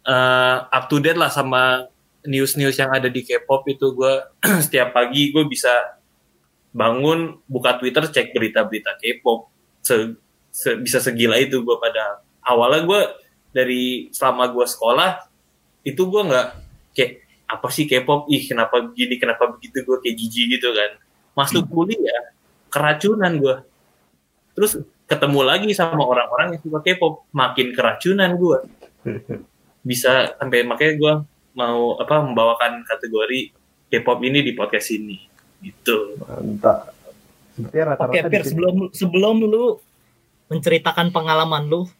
eh, 0.00 0.56
up 0.64 0.84
to 0.88 0.96
date 0.96 1.20
lah 1.20 1.28
sama 1.28 1.84
news-news 2.26 2.74
yang 2.78 2.90
ada 2.90 3.06
di 3.06 3.22
K-pop 3.22 3.66
itu 3.70 3.94
gue 3.94 4.14
setiap 4.64 4.94
pagi 4.94 5.30
gue 5.30 5.44
bisa 5.46 5.70
bangun 6.74 7.38
buka 7.46 7.78
Twitter 7.78 8.06
cek 8.08 8.34
berita-berita 8.34 8.98
K-pop. 8.98 9.48
Se- 9.82 10.18
se- 10.50 10.78
bisa 10.78 10.98
segila 10.98 11.38
itu 11.38 11.62
gue 11.62 11.76
pada 11.78 12.22
awalnya 12.44 12.82
gue 12.84 13.00
dari 13.54 14.10
selama 14.10 14.50
gue 14.50 14.66
sekolah 14.66 15.10
itu 15.86 16.02
gue 16.04 16.22
nggak 16.28 16.46
kayak 16.96 17.12
apa 17.48 17.68
sih 17.70 17.86
K-pop? 17.88 18.28
Ih 18.28 18.44
kenapa 18.44 18.82
begini 18.82 19.14
kenapa 19.16 19.48
begitu? 19.54 19.86
Gue 19.86 20.02
kayak 20.02 20.16
jijik 20.18 20.58
gitu 20.58 20.74
kan. 20.74 20.98
Masuk 21.38 21.70
kuliah 21.70 22.34
keracunan 22.68 23.32
gue 23.40 23.56
terus 24.52 24.82
ketemu 25.08 25.40
lagi 25.46 25.70
sama 25.72 26.04
orang-orang 26.04 26.52
yang 26.52 26.60
suka 26.60 26.84
K-pop 26.84 27.30
makin 27.32 27.72
keracunan 27.72 28.36
gue 28.36 28.58
bisa 29.88 30.36
sampai 30.36 30.66
makanya 30.68 30.94
gue 31.00 31.12
mau 31.58 31.98
apa 31.98 32.22
membawakan 32.22 32.86
kategori 32.86 33.50
K-pop 33.90 34.22
ini 34.22 34.40
di 34.40 34.52
podcast 34.52 34.88
ini 34.90 35.18
gitu 35.58 36.14
Mantap. 36.20 36.94
Oke, 37.58 37.74
sini- 38.22 38.46
sebelum 38.46 38.74
sebelum 38.94 39.36
lu 39.42 39.82
menceritakan 40.46 41.10
pengalaman 41.10 41.66
lu, 41.66 41.90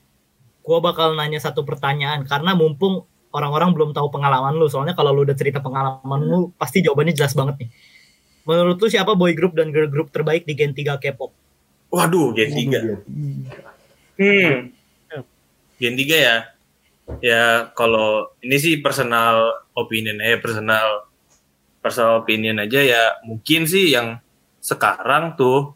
gua 0.63 0.79
bakal 0.79 1.13
nanya 1.13 1.37
satu 1.37 1.67
pertanyaan 1.67 2.23
karena 2.23 2.55
mumpung 2.55 3.03
orang-orang 3.29 3.75
belum 3.75 3.91
tahu 3.91 4.09
pengalaman 4.09 4.55
lu. 4.55 4.71
Soalnya 4.71 4.95
kalau 4.95 5.11
lu 5.11 5.27
udah 5.27 5.35
cerita 5.35 5.59
pengalaman 5.59 6.21
lu, 6.23 6.39
pasti 6.55 6.79
jawabannya 6.79 7.13
jelas 7.13 7.35
banget 7.35 7.59
nih. 7.59 7.71
Menurut 8.45 8.79
lu 8.79 8.87
siapa 8.87 9.13
boy 9.13 9.35
group 9.35 9.53
dan 9.53 9.69
girl 9.69 9.85
group 9.85 10.09
terbaik 10.09 10.47
di 10.47 10.55
Gen 10.55 10.73
3 10.73 10.97
K-pop? 10.97 11.35
waduh 11.89 12.31
Gen 12.33 12.53
3 12.53 12.85
Waduh, 12.85 13.01
Hmm. 14.15 14.71
Gen 15.77 15.95
3 15.95 16.17
ya. 16.17 16.37
Ya 17.25 17.73
kalau 17.73 18.31
ini 18.45 18.57
sih 18.61 18.75
personal 18.85 19.65
opinion 19.73 20.21
eh 20.21 20.37
personal 20.39 21.09
personal 21.81 22.21
opinion 22.23 22.61
aja 22.63 22.81
ya 22.85 23.03
mungkin 23.25 23.65
sih 23.65 23.97
yang 23.97 24.21
sekarang 24.61 25.35
tuh 25.35 25.73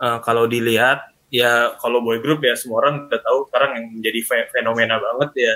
eh, 0.00 0.18
kalau 0.24 0.48
dilihat 0.48 1.12
ya 1.28 1.76
kalau 1.82 1.98
boy 2.00 2.18
group 2.24 2.40
ya 2.42 2.54
semua 2.56 2.82
orang 2.82 3.06
udah 3.06 3.20
tahu 3.20 3.38
sekarang 3.50 3.70
yang 3.78 3.86
menjadi 4.00 4.20
fe- 4.24 4.50
fenomena 4.54 4.96
banget 5.02 5.30
ya 5.36 5.54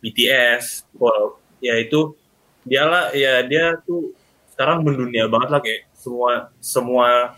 BTS. 0.00 0.64
Wow, 0.96 1.36
ya 1.60 1.76
itu 1.76 2.16
dialah 2.64 3.12
ya 3.12 3.44
dia 3.44 3.76
tuh 3.84 4.16
sekarang 4.52 4.84
mendunia 4.84 5.28
banget 5.28 5.48
lah 5.52 5.60
kayak 5.64 5.88
semua 5.96 6.52
semua 6.60 7.36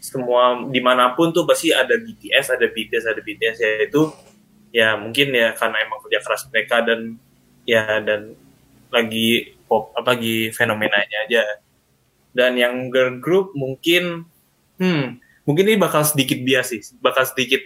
semua 0.00 0.64
di 0.72 0.80
mana 0.80 1.12
pun 1.12 1.28
tuh 1.30 1.44
pasti 1.44 1.70
ada 1.74 1.92
BTS, 1.98 2.56
ada 2.56 2.66
BTS, 2.66 3.04
ada 3.04 3.20
BTS 3.20 3.56
ya 3.60 3.70
itu 3.84 4.02
ya 4.70 4.94
mungkin 4.98 5.34
ya 5.34 5.54
karena 5.54 5.82
emang 5.82 5.98
kerja 6.06 6.20
keras 6.22 6.46
mereka 6.50 6.82
dan 6.86 7.18
ya 7.66 7.98
dan 8.02 8.34
lagi 8.90 9.54
pop 9.66 9.94
apa 9.94 10.18
lagi 10.18 10.50
fenomenanya 10.50 11.18
aja 11.26 11.42
dan 12.34 12.54
yang 12.58 12.90
girl 12.90 13.18
group 13.18 13.54
mungkin 13.54 14.26
hmm 14.78 15.18
mungkin 15.46 15.64
ini 15.66 15.78
bakal 15.78 16.06
sedikit 16.06 16.38
bias 16.42 16.70
sih 16.70 16.82
bakal 17.02 17.26
sedikit 17.26 17.58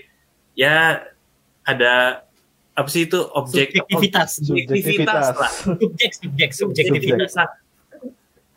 ya 0.56 1.04
ada 1.64 2.24
apa 2.74 2.88
sih 2.90 3.06
itu 3.06 3.20
objek 3.36 3.70
Subjektivitas. 3.70 4.30
objektivitas 4.42 5.26
lah 5.36 5.52
Subjek, 5.52 6.10
subjek, 6.16 6.50
subjektivitas. 6.50 7.32
subjektivitas 7.32 7.62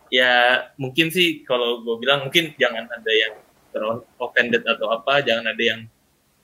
ya 0.07 0.63
mungkin 0.79 1.11
sih 1.11 1.43
kalau 1.43 1.83
gue 1.83 1.95
bilang 1.99 2.27
mungkin 2.27 2.55
jangan 2.55 2.87
ada 2.87 3.11
yang 3.11 3.33
offended 4.17 4.63
atau 4.65 4.89
apa 4.89 5.21
jangan 5.21 5.51
ada 5.51 5.63
yang 5.63 5.81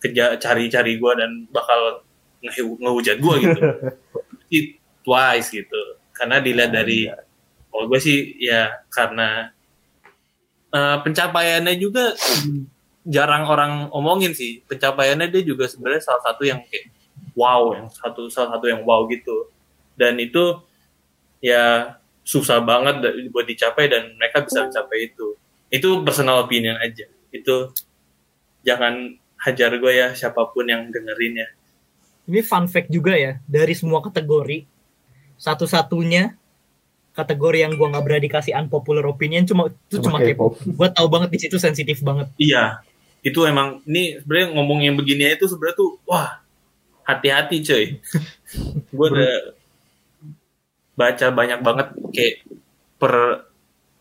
keja 0.03 0.35
cari-cari 0.35 0.99
gue 0.99 1.13
dan 1.15 1.47
bakal 1.47 2.03
nge- 2.43 2.79
ngehujat 2.83 3.17
gue 3.23 3.35
gitu. 3.39 3.61
Twice 5.07 5.47
gitu. 5.55 5.81
Karena 6.11 6.43
dilihat 6.43 6.75
dari 6.75 7.07
kalau 7.71 7.87
gue 7.87 7.99
sih 8.03 8.35
ya 8.37 8.83
karena 8.91 9.49
eh, 10.75 10.97
pencapaiannya 10.99 11.73
juga 11.79 12.11
jarang 13.07 13.47
orang 13.47 13.71
omongin 13.95 14.35
sih. 14.35 14.59
Pencapaiannya 14.67 15.31
dia 15.31 15.43
juga 15.43 15.71
sebenarnya 15.71 16.03
salah 16.03 16.23
satu 16.27 16.43
yang 16.43 16.59
kayak 16.67 16.91
wow 17.33 17.73
yang 17.73 17.87
satu 17.87 18.27
salah 18.27 18.59
satu 18.59 18.67
yang 18.67 18.83
wow 18.83 19.07
gitu. 19.07 19.47
Dan 19.95 20.19
itu 20.19 20.59
ya 21.39 21.95
susah 22.23 22.63
banget 22.63 23.03
buat 23.31 23.43
dicapai 23.47 23.91
dan 23.91 24.15
mereka 24.19 24.43
bisa 24.43 24.67
mencapai 24.67 25.11
itu. 25.11 25.35
Itu 25.71 26.03
personal 26.03 26.43
opinion 26.43 26.79
aja. 26.79 27.07
Itu 27.33 27.75
jangan 28.63 29.22
hajar 29.43 29.75
gue 29.75 29.93
ya 29.93 30.07
siapa 30.15 30.39
pun 30.49 30.65
yang 30.65 30.87
dengerin 30.89 31.43
ya 31.43 31.49
Ini 32.23 32.39
fun 32.39 32.71
fact 32.71 32.87
juga 32.87 33.19
ya, 33.19 33.43
dari 33.43 33.75
semua 33.75 33.99
kategori, 33.99 34.63
satu-satunya 35.35 36.39
kategori 37.11 37.67
yang 37.67 37.75
gua 37.75 37.91
nggak 37.91 38.05
berani 38.07 38.29
kasih 38.31 38.55
unpopular 38.55 39.03
opinion 39.05 39.43
cuma 39.43 39.69
itu 39.69 39.99
Cuma 40.01 40.17
cuma 40.17 40.17
K-pop. 40.23 40.55
Gua 40.71 40.87
tahu 40.87 41.07
banget 41.11 41.29
di 41.35 41.39
situ 41.43 41.59
sensitif 41.59 41.99
banget. 42.01 42.31
iya 42.41 42.79
itu 43.23 43.39
emang 43.47 43.79
ini 43.87 44.19
sebenarnya 44.19 44.47
ngomong 44.51 44.79
yang 44.83 44.95
begini 44.99 45.31
itu 45.31 45.47
sebenarnya 45.47 45.79
tuh 45.79 45.95
wah 46.03 46.43
hati-hati 47.07 47.63
coy 47.63 47.85
gue 48.99 49.07
udah 49.07 49.35
baca 50.99 51.27
banyak 51.31 51.59
banget 51.63 51.87
kayak 52.11 52.35
per 52.99 53.47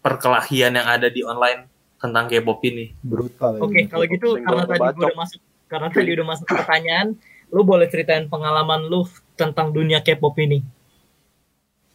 perkelahian 0.03 0.75
yang 0.75 0.91
ada 0.91 1.07
di 1.07 1.23
online 1.23 1.71
tentang 2.03 2.27
K-pop 2.27 2.59
ini 2.67 2.91
brutal. 2.99 3.63
Oke, 3.63 3.87
ini. 3.87 3.89
kalau 3.89 4.05
gitu 4.11 4.35
karena 4.43 4.67
tadi 4.67 4.83
udah 4.83 5.15
masuk 5.15 5.41
karena 5.71 5.89
tadi 5.89 6.11
udah 6.11 6.27
masuk 6.27 6.47
pertanyaan, 6.51 7.09
lu 7.55 7.63
boleh 7.63 7.87
ceritain 7.87 8.27
pengalaman 8.27 8.91
lu 8.91 9.07
tentang 9.39 9.71
dunia 9.71 10.03
K-pop 10.03 10.35
ini. 10.43 10.61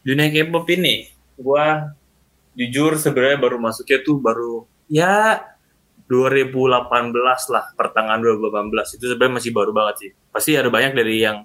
dunia 0.00 0.32
K-pop 0.32 0.64
ini 0.72 1.12
gua 1.36 1.92
jujur 2.56 2.96
sebenarnya 2.96 3.36
baru 3.36 3.60
masuknya 3.60 4.00
tuh 4.00 4.16
baru 4.16 4.64
ya 4.88 5.44
2018 6.08 7.12
lah 7.52 7.64
pertengahan 7.76 8.18
2018 8.24 8.96
itu 8.96 9.04
sebenarnya 9.04 9.34
masih 9.36 9.52
baru 9.52 9.70
banget 9.76 9.94
sih 10.00 10.10
pasti 10.32 10.56
ada 10.56 10.72
banyak 10.72 10.96
dari 10.96 11.20
yang 11.20 11.44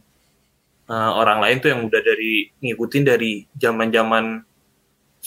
eh, 0.87 1.11
orang 1.11 1.43
lain 1.43 1.59
tuh 1.59 1.69
yang 1.75 1.81
udah 1.83 2.01
dari 2.01 2.47
ngikutin 2.63 3.03
dari 3.03 3.43
zaman-zaman 3.59 4.41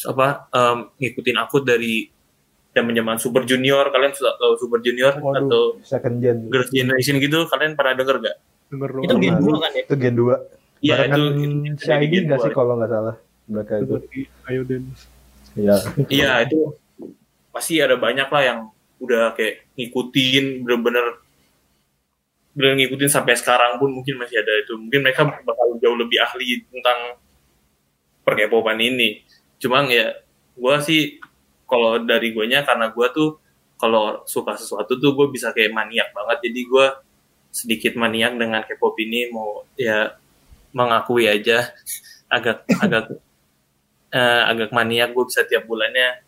apa 0.05 0.53
em, 0.53 0.79
ngikutin 1.01 1.37
aku 1.41 1.65
dari 1.65 2.09
zaman-zaman 2.77 3.17
Super 3.17 3.49
Junior 3.49 3.89
kalian 3.89 4.13
sudah 4.13 4.37
tahu 4.37 4.53
Super 4.61 4.85
Junior 4.85 5.17
atau 5.17 5.33
Waduh, 5.33 5.81
second 5.81 6.21
gen. 6.21 6.53
Girls 6.53 6.69
Generation 6.69 7.17
gitu 7.17 7.49
kalian 7.49 7.73
pernah 7.73 7.97
denger 7.97 8.17
gak? 8.21 8.37
Denger 8.69 8.91
Itu. 9.01 9.15
Gen 9.17 9.35
Pernah. 9.41 9.57
2 9.57 9.65
kan 9.65 9.71
ya? 9.73 9.85
Itu 9.89 9.95
gen 9.97 10.15
2. 10.15 10.85
Iya 10.85 10.95
itu 11.09 11.23
ID 11.89 12.13
Gen 12.13 12.27
dua. 12.29 12.39
sih 12.45 12.53
kalau 12.53 12.77
nggak 12.77 12.91
salah 12.93 13.17
mereka 13.49 13.73
itu. 13.81 13.95
Ayo 14.45 14.61
Dance. 14.69 15.09
Iya. 15.57 15.77
Iya 16.13 16.31
itu 16.45 16.77
pasti 17.49 17.81
ada 17.81 17.97
banyak 17.97 18.29
lah 18.29 18.43
yang 18.45 18.59
udah 19.01 19.33
kayak 19.33 19.73
ngikutin 19.81 20.65
bener-bener 20.65 21.21
bener 22.57 22.73
ngikutin 22.81 23.13
sampai 23.13 23.37
sekarang 23.37 23.77
pun 23.77 23.93
mungkin 23.93 24.17
masih 24.17 24.41
ada 24.41 24.53
itu 24.65 24.77
mungkin 24.77 25.05
mereka 25.05 25.29
bakal 25.45 25.77
jauh 25.81 25.97
lebih 25.97 26.21
ahli 26.25 26.65
tentang 26.73 27.21
perkepopan 28.25 28.81
ini 28.81 29.25
cuma 29.61 29.85
ya 29.89 30.17
gue 30.57 30.77
sih 30.81 31.21
kalau 31.67 31.99
dari 32.03 32.31
guanya 32.31 32.63
karena 32.63 32.95
gue 32.95 33.07
tuh 33.11 33.31
kalau 33.77 34.25
suka 34.25 34.57
sesuatu 34.57 34.97
tuh 34.97 35.13
gue 35.13 35.27
bisa 35.35 35.53
kayak 35.53 35.75
maniak 35.75 36.09
banget. 36.17 36.49
Jadi 36.49 36.61
gue 36.65 36.87
sedikit 37.53 37.93
maniak 37.99 38.39
dengan 38.39 38.65
K-pop 38.65 38.97
ini 39.03 39.29
mau 39.35 39.67
ya 39.77 40.17
mengakui 40.73 41.29
aja. 41.29 41.67
Agak 42.27 42.67
agak 42.83 43.23
eh, 44.11 44.43
agak 44.51 44.75
maniak 44.75 45.15
gue 45.15 45.25
bisa 45.31 45.47
tiap 45.47 45.63
bulannya 45.71 46.19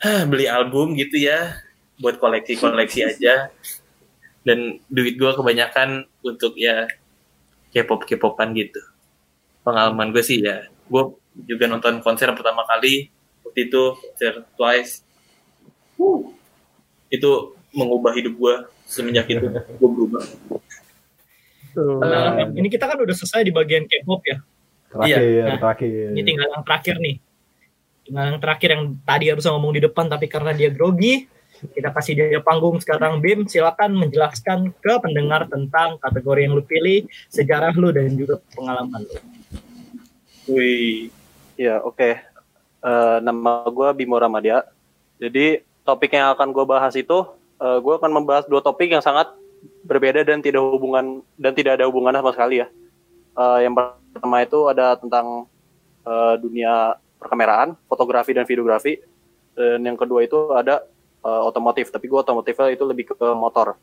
"Hah, 0.00 0.24
beli 0.30 0.48
album 0.48 0.96
gitu 0.96 1.20
ya 1.20 1.60
buat 2.00 2.16
koleksi-koleksi 2.16 3.00
aja. 3.12 3.52
Dan 4.44 4.80
duit 4.88 5.20
gue 5.20 5.32
kebanyakan 5.36 6.08
untuk 6.24 6.56
ya 6.56 6.88
K-pop 7.76 8.08
K-popan 8.08 8.56
gitu. 8.56 8.80
Pengalaman 9.64 10.16
gue 10.16 10.24
sih 10.24 10.40
ya. 10.40 10.64
Gue 10.88 11.12
juga 11.44 11.68
nonton 11.68 12.00
konser 12.00 12.30
pertama 12.32 12.64
kali 12.64 13.13
waktu 13.54 13.70
itu 13.70 13.82
Twice 14.58 15.06
Wuh. 15.94 16.34
itu 17.06 17.30
mengubah 17.70 18.10
hidup 18.18 18.34
gue 18.34 18.54
semenjak 18.90 19.30
itu 19.30 19.46
gue 19.46 19.90
berubah 19.94 20.26
Tuh. 21.74 21.98
Nah, 21.98 22.54
ini 22.54 22.70
kita 22.70 22.86
kan 22.86 22.94
udah 23.02 23.10
selesai 23.10 23.42
di 23.42 23.50
bagian 23.50 23.82
K-pop 23.90 24.22
ya. 24.22 24.38
Terakhir, 24.94 25.18
Nah, 25.42 25.58
terakhir. 25.58 26.14
Ini 26.14 26.22
tinggal 26.22 26.46
yang 26.54 26.62
terakhir 26.62 26.94
nih. 27.02 27.16
Tinggal 28.06 28.24
yang 28.30 28.38
terakhir 28.38 28.68
yang 28.78 28.82
tadi 29.02 29.24
harus 29.26 29.42
ngomong 29.42 29.74
di 29.74 29.82
depan 29.82 30.06
tapi 30.06 30.30
karena 30.30 30.54
dia 30.54 30.70
grogi, 30.70 31.26
kita 31.74 31.90
kasih 31.90 32.14
dia 32.14 32.38
panggung 32.46 32.78
sekarang 32.78 33.18
Bim. 33.18 33.50
Silakan 33.50 33.90
menjelaskan 33.98 34.70
ke 34.70 34.94
pendengar 35.02 35.50
tentang 35.50 35.98
kategori 35.98 36.46
yang 36.46 36.54
lu 36.54 36.62
pilih, 36.62 37.10
sejarah 37.26 37.74
lu 37.74 37.90
dan 37.90 38.14
juga 38.14 38.38
pengalaman 38.54 39.10
lu. 39.10 39.18
Wih 40.54 41.10
Ya, 41.58 41.82
oke. 41.82 42.33
Eh, 42.84 43.16
nama 43.24 43.64
gue 43.64 43.88
Bimo 43.96 44.20
Ramadia. 44.20 44.60
Jadi, 45.16 45.64
topik 45.88 46.12
yang 46.12 46.36
akan 46.36 46.52
gue 46.52 46.64
bahas 46.68 46.92
itu, 46.92 47.24
eh, 47.56 47.78
gue 47.80 47.94
akan 47.96 48.12
membahas 48.12 48.44
dua 48.44 48.60
topik 48.60 48.92
yang 48.92 49.00
sangat 49.00 49.32
berbeda 49.88 50.20
dan 50.20 50.44
tidak 50.44 50.60
hubungan 50.60 51.24
dan 51.40 51.56
tidak 51.56 51.80
ada 51.80 51.88
hubungannya 51.88 52.20
sama 52.20 52.32
sekali 52.36 52.60
ya. 52.60 52.68
Eh, 53.34 53.58
yang 53.64 53.72
pertama 53.72 54.44
itu 54.44 54.68
ada 54.68 55.00
tentang 55.00 55.48
eh, 56.04 56.34
dunia 56.36 57.00
perkameraan, 57.16 57.72
fotografi 57.88 58.36
dan 58.36 58.44
videografi. 58.44 59.00
Dan 59.56 59.80
yang 59.86 59.96
kedua 59.96 60.20
itu 60.20 60.52
ada 60.52 60.84
eh, 61.24 61.42
otomotif, 61.48 61.88
tapi 61.88 62.04
gue 62.04 62.20
otomotifnya 62.20 62.68
itu 62.68 62.84
lebih 62.84 63.16
ke, 63.16 63.26
motor. 63.32 63.80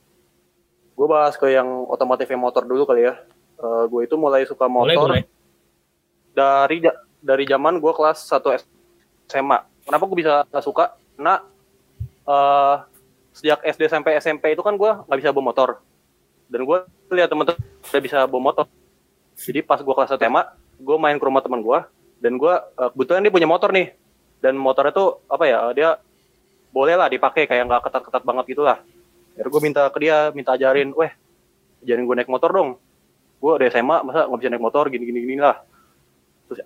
Gue 0.94 1.08
bahas 1.10 1.34
ke 1.42 1.50
yang 1.50 1.90
otomotif 1.90 2.30
yang 2.30 2.38
motor 2.46 2.62
dulu 2.70 2.86
kali 2.86 3.10
ya. 3.10 3.18
Eh, 3.58 3.84
gue 3.90 4.02
itu 4.06 4.14
mulai 4.14 4.46
suka 4.46 4.70
Boleh, 4.70 4.94
motor 4.94 5.18
boleh. 5.18 5.26
dari 6.38 6.86
ja- 6.86 7.02
dari 7.18 7.50
zaman 7.50 7.82
gue 7.82 7.94
kelas 7.98 8.30
1 8.30 8.54
SMA. 9.32 9.63
Kenapa 9.88 10.04
gue 10.04 10.17
bisa 10.20 10.44
gak 10.52 10.65
suka? 10.65 10.86
Karena 11.15 11.39
eh 12.28 12.76
sejak 13.32 13.63
SD 13.63 13.88
sampai 13.88 14.20
SMP 14.20 14.52
itu 14.52 14.60
kan 14.60 14.76
gue 14.76 14.91
nggak 15.08 15.20
bisa 15.24 15.32
bawa 15.32 15.46
motor. 15.56 15.70
Dan 16.52 16.67
gue 16.67 16.78
lihat 17.15 17.32
temen-temen 17.32 17.63
udah 17.63 18.02
bisa 18.04 18.28
bawa 18.28 18.41
motor. 18.52 18.65
Jadi 19.39 19.63
pas 19.63 19.80
gue 19.80 19.94
kelas 19.96 20.12
1 20.12 20.20
SMA, 20.20 20.44
gue 20.84 20.98
main 21.00 21.15
ke 21.15 21.24
rumah 21.24 21.39
teman 21.39 21.63
gue 21.63 21.80
dan 22.20 22.36
gue 22.36 22.54
eh, 22.54 22.89
kebetulan 22.91 23.24
dia 23.24 23.34
punya 23.34 23.48
motor 23.48 23.72
nih. 23.72 23.96
Dan 24.44 24.60
motornya 24.60 24.91
tuh 24.91 25.24
apa 25.32 25.48
ya? 25.48 25.72
Dia 25.72 25.89
boleh 26.76 27.00
lah 27.00 27.08
dipakai 27.08 27.48
kayak 27.48 27.63
nggak 27.72 27.82
ketat-ketat 27.88 28.24
banget 28.28 28.46
gitu 28.52 28.67
lah. 28.67 28.84
Akhirnya 29.32 29.50
gue 29.50 29.62
minta 29.63 29.82
ke 29.88 29.98
dia, 30.04 30.17
minta 30.36 30.52
ajarin, 30.60 30.91
weh, 30.91 31.12
ajarin 31.88 32.04
gue 32.04 32.15
naik 32.20 32.30
motor 32.30 32.52
dong. 32.52 32.70
Gue 33.39 33.52
udah 33.56 33.67
SMA, 33.72 33.98
masa 34.04 34.28
nggak 34.28 34.39
bisa 34.44 34.50
naik 34.52 34.63
motor 34.63 34.84
gini-gini 34.91 35.24
gini 35.24 35.41
lah 35.41 35.63
terus 36.52 36.60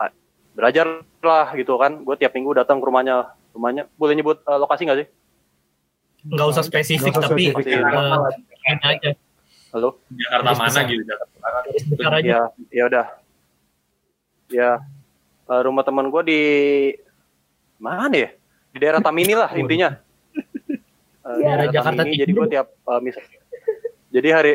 belajar 0.55 1.03
lah 1.21 1.51
gitu 1.53 1.75
kan. 1.75 2.01
Gue 2.01 2.15
tiap 2.15 2.31
minggu 2.33 2.55
datang 2.55 2.79
ke 2.79 2.85
rumahnya. 2.87 3.35
Rumahnya 3.51 3.91
boleh 3.99 4.13
nyebut 4.15 4.39
eh, 4.41 4.57
lokasi 4.59 4.87
nggak 4.87 4.99
sih? 5.03 5.07
Nggak 6.25 6.47
usah 6.57 6.63
spesifik 6.65 7.11
Nggak 7.13 7.21
usah 7.21 7.29
tapi 7.29 7.43
spesifik. 7.53 7.83
kayaknya 8.63 8.87
aja. 8.97 9.11
halo? 9.75 9.99
Jakarta 10.07 10.51
mana 10.55 10.79
gitu 10.87 11.03
Jakarta 11.99 12.17
ya 12.23 12.39
ya 12.71 12.83
udah. 12.87 13.05
Ya 14.49 14.71
eh, 15.45 15.61
rumah 15.61 15.83
teman 15.83 16.07
gue 16.09 16.21
di 16.25 16.41
mana 17.77 18.15
ya? 18.15 18.29
Di 18.71 18.77
daerah 18.79 18.99
Tamini 19.03 19.35
lah 19.35 19.51
intinya. 19.53 19.99
Eh, 21.25 21.37
Daerah 21.41 21.65
Jakarta 21.73 22.05
Tamini, 22.05 22.21
jadi 22.21 22.31
gue 22.37 22.47
tiap 22.53 22.67
eh, 22.69 22.99
misal 23.01 23.23
jadi 24.13 24.29
hari 24.29 24.53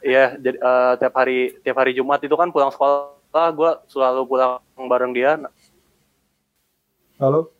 ya 0.00 0.34
jadi 0.40 0.56
eh, 0.56 0.92
tiap 0.96 1.14
hari 1.14 1.38
tiap 1.60 1.76
hari 1.76 1.92
Jumat 1.92 2.18
itu 2.24 2.32
kan 2.32 2.48
pulang 2.48 2.72
sekolah 2.72 3.19
gue 3.30 3.70
selalu 3.86 4.20
pulang 4.24 4.52
bareng 4.80 5.12
dia 5.12 5.38
Halo, 7.16 7.52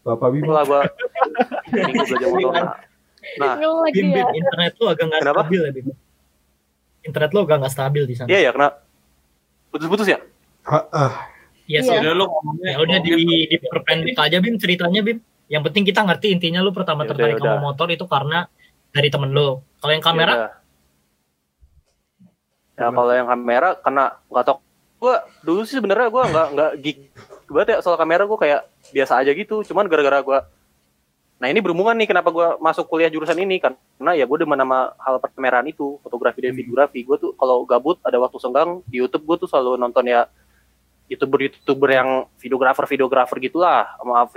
Bapak 0.00 0.30
Bimo. 0.30 0.46
setelah 0.48 0.64
gue 0.64 0.80
minggu 1.76 2.04
belajar 2.06 2.28
motor 2.30 2.52
nah, 2.54 2.74
nah 3.36 3.54
Bim, 3.90 4.08
ya. 4.08 4.24
Bim, 4.24 4.38
internet 4.38 4.72
lu 4.74 4.86
agak 4.86 5.04
nggak 5.06 5.22
stabil 5.26 5.60
ya, 5.60 5.70
Bim. 5.72 5.86
Internet 7.00 7.30
lu 7.30 7.40
agak 7.40 7.56
nggak 7.58 7.72
stabil 7.72 8.02
di 8.04 8.14
sana. 8.14 8.28
iya 8.28 8.40
ya 8.40 8.50
kena 8.50 8.68
putus-putus 9.68 10.08
ya 10.08 10.18
Ah, 10.64 10.84
ah. 10.90 11.12
Iya 11.64 11.80
sih. 11.82 11.92
udah 11.94 12.12
lu 12.14 12.24
ngomongnya 12.24 12.68
Ya 12.70 12.78
udah 12.78 12.98
di 12.98 13.12
diperpendek 13.48 14.16
aja 14.16 14.36
Bim 14.38 14.56
ceritanya 14.56 15.00
Bim. 15.00 15.18
Yang 15.46 15.62
penting 15.66 15.82
kita 15.82 16.00
ngerti 16.02 16.26
intinya 16.30 16.60
lu 16.60 16.70
pertama 16.70 17.02
Yaudah, 17.02 17.10
tertarik 17.10 17.36
sama 17.36 17.48
yaudah. 17.50 17.60
motor 17.62 17.88
itu 17.88 18.04
karena 18.04 18.38
dari 18.90 19.08
temen 19.08 19.30
lu. 19.30 19.48
Kalau 19.76 19.90
yang 19.90 20.00
kamera 20.02 20.32
Ya, 20.32 20.38
udah. 20.38 20.52
ya 22.78 22.88
kalau 22.90 23.12
yang 23.12 23.26
kamera 23.26 23.68
karena 23.78 24.04
nggak 24.26 24.44
tau 24.44 24.56
gue 24.98 25.14
dulu 25.46 25.62
sih 25.62 25.78
sebenarnya 25.78 26.10
gue 26.10 26.22
nggak 26.22 26.48
nggak 26.54 26.70
geek 26.82 26.98
banget 27.48 27.68
ya. 27.74 27.76
Soal 27.80 27.96
kamera 27.96 28.26
gue 28.26 28.38
kayak 28.38 28.60
biasa 28.90 29.12
aja 29.22 29.30
gitu. 29.32 29.62
Cuman 29.64 29.86
gara-gara 29.86 30.20
gue 30.22 30.38
nah 31.38 31.46
ini 31.46 31.62
berhubungan 31.62 31.94
nih 31.94 32.10
kenapa 32.10 32.34
gue 32.34 32.58
masuk 32.58 32.90
kuliah 32.90 33.06
jurusan 33.06 33.38
ini. 33.38 33.62
Kan 33.62 33.78
karena 33.98 34.18
ya 34.18 34.26
gue 34.26 34.38
demen 34.42 34.58
sama 34.58 34.92
hal 34.98 35.22
perkameraan 35.22 35.66
itu. 35.70 36.02
Fotografi 36.02 36.42
dan 36.42 36.52
videografi. 36.54 37.06
Gue 37.06 37.16
tuh 37.16 37.32
kalau 37.38 37.62
gabut 37.62 37.96
ada 38.02 38.18
waktu 38.18 38.38
senggang 38.42 38.82
di 38.90 38.98
YouTube 38.98 39.24
gue 39.24 39.46
tuh 39.46 39.48
selalu 39.48 39.78
nonton 39.78 40.04
ya 40.06 40.26
youtuber 41.08 41.40
youtuber 41.40 41.88
yang 41.88 42.08
videografer 42.36 42.84
videografer 42.84 43.40
gitulah 43.40 43.96
sama 43.96 44.28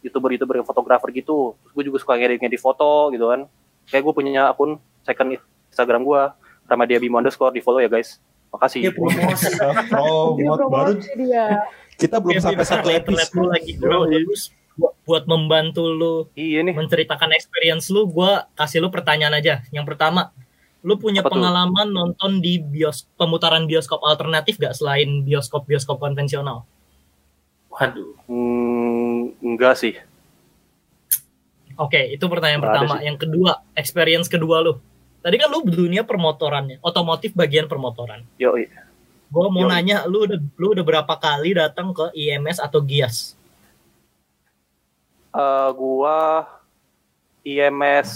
youtuber 0.00 0.30
youtuber 0.32 0.54
yang 0.62 0.66
fotografer 0.66 1.10
gitu. 1.10 1.58
Terus 1.60 1.72
gue 1.74 1.84
juga 1.90 1.98
suka 2.00 2.14
ngedit 2.16 2.38
ngedit 2.38 2.62
foto 2.62 3.10
gitu 3.10 3.28
kan. 3.28 3.50
Kayak 3.90 4.02
gue 4.08 4.14
punya 4.14 4.48
akun 4.48 4.80
second 5.04 5.36
Instagram 5.68 6.06
gue 6.06 6.22
sama 6.64 6.88
dia 6.88 6.96
Bimo 6.96 7.20
underscore 7.20 7.52
di 7.52 7.60
follow 7.60 7.82
ya 7.82 7.92
guys 7.92 8.16
makasih 8.54 8.78
ya 8.80 8.90
promosi 8.90 9.50
Oh, 9.98 10.32
mod 10.32 10.62
baru 10.64 10.94
promosi 10.94 11.10
dia. 11.16 11.66
kita 11.94 12.16
belum 12.16 12.38
Bim, 12.38 12.42
sampai 12.42 12.64
satu 12.64 12.88
episode. 12.88 13.50
lagi 13.50 13.74
terus 13.74 14.54
buat- 14.74 14.94
buat 15.02 15.24
membantu 15.24 15.86
lu 15.86 16.14
iya 16.32 16.58
nih 16.60 16.70
menceritakan 16.72 17.30
experience 17.30 17.86
lu, 17.88 18.06
gua 18.06 18.46
kasih 18.54 18.78
lu 18.78 18.88
pertanyaan 18.88 19.30
aja. 19.32 19.62
Yang 19.68 19.86
pertama, 19.86 20.34
lu 20.80 20.94
punya 20.94 21.20
Apa 21.20 21.28
tuh? 21.28 21.38
pengalaman 21.38 21.88
nonton 21.88 22.38
di 22.38 22.58
bios 22.58 23.06
pemutaran 23.14 23.64
bioskop 23.64 24.02
alternatif 24.02 24.56
gak 24.56 24.74
selain 24.74 25.22
bioskop 25.22 25.64
bioskop 25.64 25.98
konvensional? 25.98 26.62
waduh 27.70 28.14
hmm, 28.26 29.34
enggak 29.40 29.74
sih 29.74 29.94
Oke, 31.74 31.98
itu 32.08 32.22
pertanyaan 32.24 32.62
Nggak 32.62 32.70
pertama. 32.86 32.94
Yang 33.02 33.18
kedua, 33.20 33.52
experience 33.74 34.30
kedua 34.30 34.62
lu. 34.62 34.78
Tadi 35.24 35.40
kan 35.40 35.48
lu 35.48 35.64
dunia 35.64 36.04
permotorannya, 36.04 36.84
otomotif 36.84 37.32
bagian 37.32 37.64
permotoran. 37.64 38.20
yo 38.36 38.52
Gua 39.32 39.48
mau 39.48 39.64
Yoi. 39.64 39.72
nanya, 39.72 40.04
lu 40.04 40.28
udah 40.28 40.36
lu 40.36 40.76
udah 40.76 40.84
berapa 40.84 41.14
kali 41.16 41.56
datang 41.56 41.96
ke 41.96 42.12
IMS 42.12 42.60
atau 42.60 42.84
GIAS? 42.84 43.32
Eh, 45.32 45.70
gua 45.72 46.44
IMS 47.40 48.10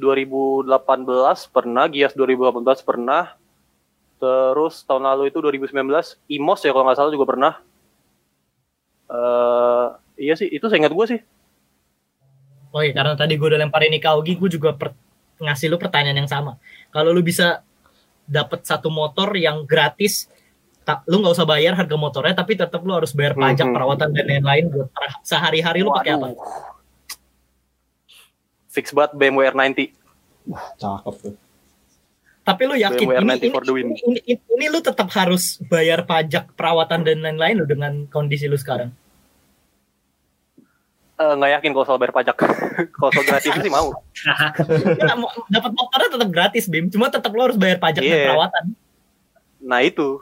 2018 0.00 1.52
pernah, 1.52 1.84
Gias 1.86 2.16
2018 2.16 2.80
pernah, 2.80 3.36
terus 4.16 4.88
tahun 4.88 5.04
lalu 5.04 5.28
itu 5.28 5.38
2019 5.44 6.16
IMOS 6.32 6.64
ya 6.64 6.72
kalau 6.72 6.88
nggak 6.88 6.96
salah 6.96 7.12
juga 7.12 7.28
pernah. 7.28 7.54
eh 9.04 9.86
iya 10.16 10.32
sih, 10.32 10.48
itu 10.48 10.64
saya 10.64 10.80
ingat 10.80 10.96
gue 10.96 11.06
sih. 11.12 11.20
Oh 12.72 12.80
iya, 12.80 12.96
karena 12.96 13.14
tadi 13.14 13.36
gue 13.36 13.46
udah 13.52 13.60
lemparin 13.60 13.94
ke 14.00 14.08
Augie, 14.08 14.34
gue 14.34 14.48
juga 14.48 14.72
per- 14.72 14.96
ngasih 15.40 15.70
lu 15.70 15.76
pertanyaan 15.78 16.24
yang 16.24 16.30
sama. 16.30 16.56
Kalau 16.90 17.10
lu 17.10 17.22
bisa 17.22 17.62
dapat 18.24 18.64
satu 18.64 18.88
motor 18.88 19.34
yang 19.36 19.68
gratis, 19.68 20.30
tak, 20.84 21.04
lu 21.08 21.20
nggak 21.20 21.34
usah 21.34 21.48
bayar 21.48 21.72
harga 21.76 21.96
motornya, 21.96 22.34
tapi 22.36 22.56
tetap 22.56 22.80
lu 22.84 22.92
harus 22.92 23.12
bayar 23.16 23.32
pajak, 23.36 23.66
Mhm. 23.68 23.74
perawatan 23.74 24.08
dan 24.12 24.24
lain-lain 24.28 24.64
buat 24.68 24.88
per- 24.92 25.20
sehari-hari 25.24 25.80
lu 25.80 25.92
pakai 25.92 26.16
apa? 26.16 26.28
Fix 28.68 28.90
banget 28.90 29.12
BMW 29.16 29.48
R90. 29.54 29.78
Cakep 30.76 31.14
tuh. 31.22 31.34
Tapi 32.44 32.62
lu 32.68 32.76
yakin 32.76 33.08
ini, 33.08 33.16
R90 33.16 33.40
ini, 33.40 33.54
for 33.54 33.64
the 33.64 33.72
win. 33.72 33.86
ini, 33.88 34.00
ini, 34.04 34.20
ini- 34.36 34.44
ini 34.52 34.66
lu 34.68 34.84
tetap 34.84 35.08
harus 35.16 35.56
bayar 35.64 36.04
pajak, 36.04 36.52
perawatan 36.52 37.00
dan 37.00 37.24
lain-lain 37.24 37.64
lu 37.64 37.64
dengan 37.64 38.04
kondisi 38.12 38.44
lu 38.44 38.58
sekarang. 38.60 38.92
Eh, 41.24 41.34
nggak 41.34 41.50
yakin 41.56 41.70
kalau 41.72 41.86
soal 41.88 41.96
bayar 41.96 42.12
pajak. 42.12 42.36
kalau 42.96 43.10
soal 43.10 43.24
gratis 43.24 43.48
sih 43.48 43.72
mau. 43.72 43.96
Ya, 45.00 45.14
mau- 45.16 45.32
dapat 45.48 45.72
motornya 45.72 46.08
tetap 46.12 46.28
gratis, 46.28 46.64
Bim. 46.68 46.92
Cuma 46.92 47.08
tetap 47.08 47.32
lu 47.32 47.40
harus 47.40 47.56
bayar 47.56 47.80
pajak 47.80 48.02
dan 48.02 48.12
Iya. 48.12 48.24
perawatan. 48.28 48.64
Nah 49.64 49.80
itu. 49.80 50.20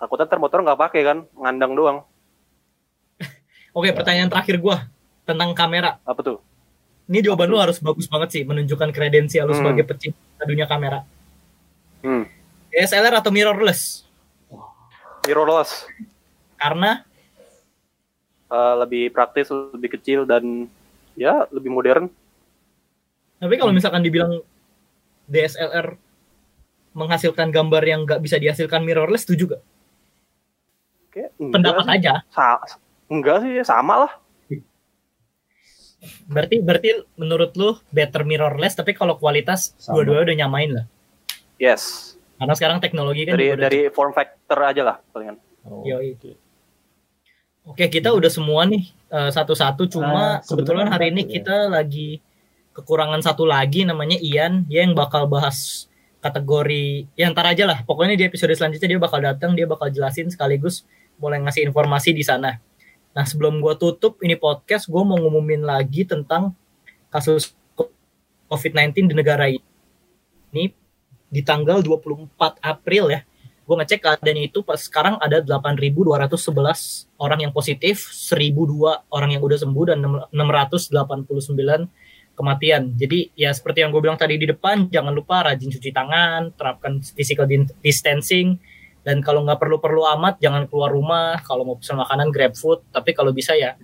Takutnya 0.00 0.24
ntar 0.24 0.40
motor 0.40 0.64
nggak 0.64 0.80
pakai 0.80 1.00
kan, 1.04 1.18
ngandang 1.36 1.76
doang. 1.76 1.98
Oke, 3.70 3.92
pertanyaan 3.92 4.26
terakhir 4.26 4.56
gua 4.56 4.88
tentang 5.22 5.52
kamera. 5.52 6.00
Apa 6.02 6.24
tuh? 6.24 6.38
Ini 7.04 7.20
jawaban 7.20 7.46
lu 7.46 7.60
harus 7.60 7.76
bagus 7.78 8.08
banget 8.08 8.32
sih, 8.32 8.42
menunjukkan 8.42 8.90
kredensial 8.90 9.44
lu 9.44 9.52
Hmm. 9.52 9.60
sebagai 9.60 9.84
pecinta 9.84 10.16
dunia 10.42 10.64
kamera. 10.64 11.04
Hmm. 12.00 12.24
DSLR 12.72 13.20
atau 13.20 13.28
mirrorless? 13.28 14.08
Mirrorless. 15.22 15.84
Karena 16.56 17.04
Eh, 18.50 18.74
lebih 18.82 19.14
praktis, 19.14 19.46
lebih 19.46 19.94
kecil 19.94 20.26
dan 20.26 20.66
ya 21.14 21.46
lebih 21.54 21.70
modern. 21.70 22.10
tapi 23.40 23.56
kalau 23.56 23.72
misalkan 23.72 24.04
dibilang 24.04 24.44
DSLR 25.24 25.96
menghasilkan 26.92 27.48
gambar 27.48 27.80
yang 27.86 28.04
nggak 28.04 28.20
bisa 28.20 28.36
dihasilkan 28.36 28.84
mirrorless? 28.84 29.24
Kayak 29.24 29.62
enggak 31.40 31.54
Pendapat 31.54 31.84
sih. 31.86 31.94
aja. 31.96 32.12
Sa- 32.28 32.60
enggak 33.08 33.40
sih, 33.46 33.52
sama 33.64 34.04
lah. 34.04 34.12
Berarti 36.28 36.60
berarti 36.60 36.88
menurut 37.16 37.54
lu 37.54 37.78
better 37.94 38.26
mirrorless 38.26 38.76
tapi 38.76 38.92
kalau 38.92 39.16
kualitas 39.16 39.72
dua-duanya 39.88 40.24
udah 40.26 40.36
nyamain 40.36 40.70
lah. 40.74 40.84
Yes. 41.56 42.12
Karena 42.36 42.52
sekarang 42.56 42.80
teknologi 42.82 43.24
kan 43.28 43.36
Dari 43.36 43.44
juga 43.46 43.56
udah 43.56 43.64
dari 43.68 43.80
form 43.92 44.12
factor 44.12 44.58
aja 44.64 44.82
lah 44.84 44.96
palingan. 45.14 45.36
Oh, 45.64 45.84
Yoi. 45.86 46.16
oke. 46.18 46.32
Oke, 47.66 47.86
kita 47.92 48.10
udah 48.10 48.30
semua 48.32 48.64
nih 48.64 48.88
eh, 49.12 49.30
satu-satu. 49.30 49.86
Cuma 49.90 50.40
Ah, 50.40 50.44
kebetulan 50.44 50.88
hari 50.88 51.12
ini 51.12 51.28
ya. 51.28 51.40
kita 51.40 51.56
lagi 51.68 52.18
kekurangan 52.72 53.20
satu 53.20 53.44
lagi 53.44 53.84
namanya 53.84 54.16
Ian. 54.16 54.64
Dia 54.66 54.86
yang 54.88 54.96
bakal 54.96 55.28
bahas 55.28 55.86
kategori 56.20 57.08
ya 57.16 57.28
ntar 57.32 57.46
aja 57.52 57.64
lah. 57.68 57.78
Pokoknya 57.84 58.16
di 58.16 58.24
episode 58.28 58.52
selanjutnya 58.56 58.96
dia 58.96 59.00
bakal 59.00 59.20
datang, 59.20 59.52
dia 59.56 59.64
bakal 59.68 59.88
jelasin 59.92 60.28
sekaligus 60.32 60.84
mulai 61.20 61.40
ngasih 61.40 61.68
informasi 61.68 62.16
di 62.16 62.24
sana. 62.24 62.56
Nah, 63.10 63.24
sebelum 63.26 63.58
gua 63.60 63.74
tutup 63.74 64.22
ini 64.22 64.38
podcast, 64.38 64.86
gue 64.86 65.02
mau 65.02 65.18
ngumumin 65.18 65.66
lagi 65.66 66.06
tentang 66.06 66.54
kasus 67.10 67.52
COVID-19 68.48 69.10
di 69.10 69.14
negara 69.18 69.50
ini. 69.50 69.60
Ini 70.54 70.64
di 71.30 71.42
tanggal 71.42 71.82
24 71.82 72.58
April 72.62 73.04
ya 73.14 73.20
gue 73.70 73.76
ngecek 73.78 74.02
keadaannya 74.02 74.50
itu 74.50 74.66
pas 74.66 74.82
sekarang 74.82 75.14
ada 75.22 75.38
8.211 75.46 77.06
orang 77.22 77.38
yang 77.38 77.54
positif, 77.54 78.10
1.002 78.10 79.06
orang 79.14 79.30
yang 79.30 79.38
udah 79.46 79.62
sembuh 79.62 79.84
dan 79.94 80.02
689 80.34 80.90
kematian. 82.34 82.82
Jadi 82.98 83.30
ya 83.38 83.54
seperti 83.54 83.86
yang 83.86 83.94
gue 83.94 84.02
bilang 84.02 84.18
tadi 84.18 84.34
di 84.42 84.50
depan, 84.50 84.90
jangan 84.90 85.14
lupa 85.14 85.46
rajin 85.46 85.70
cuci 85.70 85.94
tangan, 85.94 86.50
terapkan 86.58 86.98
physical 87.14 87.46
distancing, 87.78 88.58
dan 89.06 89.22
kalau 89.22 89.46
nggak 89.46 89.62
perlu-perlu 89.62 90.02
amat 90.18 90.42
jangan 90.42 90.66
keluar 90.66 90.90
rumah. 90.90 91.38
Kalau 91.46 91.62
mau 91.62 91.78
pesan 91.78 92.02
makanan 92.02 92.34
grab 92.34 92.58
food, 92.58 92.82
tapi 92.90 93.14
kalau 93.14 93.30
bisa 93.30 93.54
ya 93.54 93.78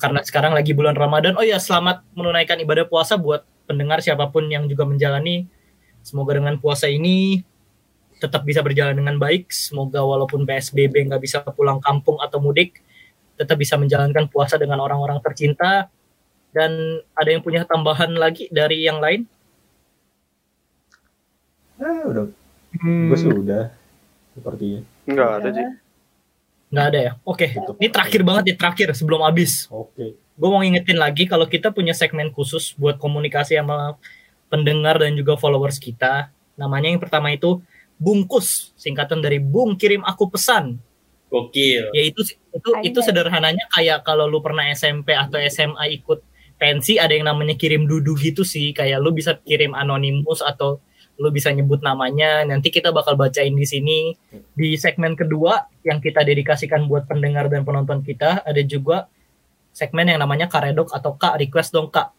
karena 0.00 0.24
sekarang 0.24 0.56
lagi 0.56 0.72
bulan 0.72 0.96
Ramadan. 0.96 1.36
Oh 1.36 1.44
ya 1.44 1.60
selamat 1.60 2.08
menunaikan 2.16 2.56
ibadah 2.56 2.88
puasa 2.88 3.20
buat 3.20 3.44
pendengar 3.68 4.00
siapa 4.00 4.32
pun 4.32 4.48
yang 4.48 4.64
juga 4.64 4.88
menjalani. 4.88 5.44
Semoga 6.00 6.40
dengan 6.40 6.56
puasa 6.56 6.88
ini 6.88 7.44
tetap 8.20 8.44
bisa 8.44 8.60
berjalan 8.60 8.92
dengan 8.92 9.16
baik. 9.16 9.48
Semoga 9.48 10.04
walaupun 10.04 10.44
PSBB 10.44 11.08
nggak 11.08 11.22
bisa 11.24 11.40
pulang 11.42 11.80
kampung 11.80 12.20
atau 12.20 12.36
mudik, 12.38 12.84
tetap 13.40 13.56
bisa 13.56 13.80
menjalankan 13.80 14.28
puasa 14.28 14.60
dengan 14.60 14.78
orang-orang 14.84 15.18
tercinta. 15.24 15.88
Dan 16.52 17.00
ada 17.16 17.30
yang 17.30 17.40
punya 17.40 17.64
tambahan 17.64 18.12
lagi 18.12 18.50
dari 18.52 18.84
yang 18.84 19.00
lain? 19.00 19.24
Ah, 21.80 22.04
udah. 22.04 22.24
Hmm, 22.76 23.08
Gue 23.08 23.16
sih 23.16 23.30
udah. 23.30 23.72
Sepertinya. 24.36 24.80
Enggak 25.08 25.28
ada 25.40 25.48
sih. 25.54 25.66
Nggak 26.70 26.86
ada 26.86 26.98
ya? 27.02 27.12
Oke, 27.26 27.46
Tutup. 27.50 27.74
ini 27.82 27.88
terakhir 27.90 28.20
banget 28.22 28.42
nih, 28.52 28.56
terakhir 28.60 28.88
sebelum 28.94 29.26
habis. 29.26 29.66
Oke. 29.72 30.14
Gue 30.14 30.48
mau 30.48 30.62
ngingetin 30.62 30.98
lagi 31.00 31.26
kalau 31.26 31.46
kita 31.50 31.74
punya 31.74 31.90
segmen 31.96 32.30
khusus 32.30 32.72
buat 32.78 32.94
komunikasi 33.00 33.58
sama 33.58 33.98
pendengar 34.46 34.98
dan 35.02 35.18
juga 35.18 35.34
followers 35.34 35.82
kita. 35.82 36.30
Namanya 36.54 36.94
yang 36.94 37.02
pertama 37.02 37.30
itu 37.34 37.58
bungkus, 38.00 38.72
singkatan 38.80 39.20
dari 39.20 39.36
bung 39.36 39.76
kirim 39.76 40.00
aku 40.02 40.32
pesan. 40.32 40.80
Gokil. 41.30 41.94
ya 41.94 42.02
itu 42.02 42.26
itu 42.26 42.70
itu 42.82 42.98
sederhananya 43.06 43.62
kayak 43.70 44.02
kalau 44.02 44.26
lu 44.26 44.42
pernah 44.42 44.66
SMP 44.74 45.14
atau 45.14 45.38
SMA 45.46 46.02
ikut 46.02 46.26
pensi 46.58 46.98
ada 46.98 47.14
yang 47.14 47.30
namanya 47.30 47.54
kirim 47.54 47.86
dudu 47.86 48.18
gitu 48.18 48.42
sih. 48.42 48.74
Kayak 48.74 48.98
lu 48.98 49.14
bisa 49.14 49.38
kirim 49.38 49.78
anonimus 49.78 50.42
atau 50.42 50.82
lu 51.22 51.30
bisa 51.30 51.54
nyebut 51.54 51.86
namanya. 51.86 52.42
Nanti 52.42 52.74
kita 52.74 52.90
bakal 52.90 53.14
bacain 53.14 53.54
di 53.54 53.62
sini. 53.62 54.10
Di 54.50 54.74
segmen 54.74 55.14
kedua 55.14 55.70
yang 55.86 56.02
kita 56.02 56.26
dedikasikan 56.26 56.90
buat 56.90 57.06
pendengar 57.06 57.46
dan 57.46 57.62
penonton 57.62 58.02
kita 58.02 58.42
ada 58.42 58.62
juga 58.66 59.06
segmen 59.70 60.10
yang 60.10 60.18
namanya 60.18 60.50
karedok 60.50 60.90
atau 60.90 61.14
kak 61.14 61.38
request 61.38 61.70
dong 61.70 61.94
kak 61.94 62.10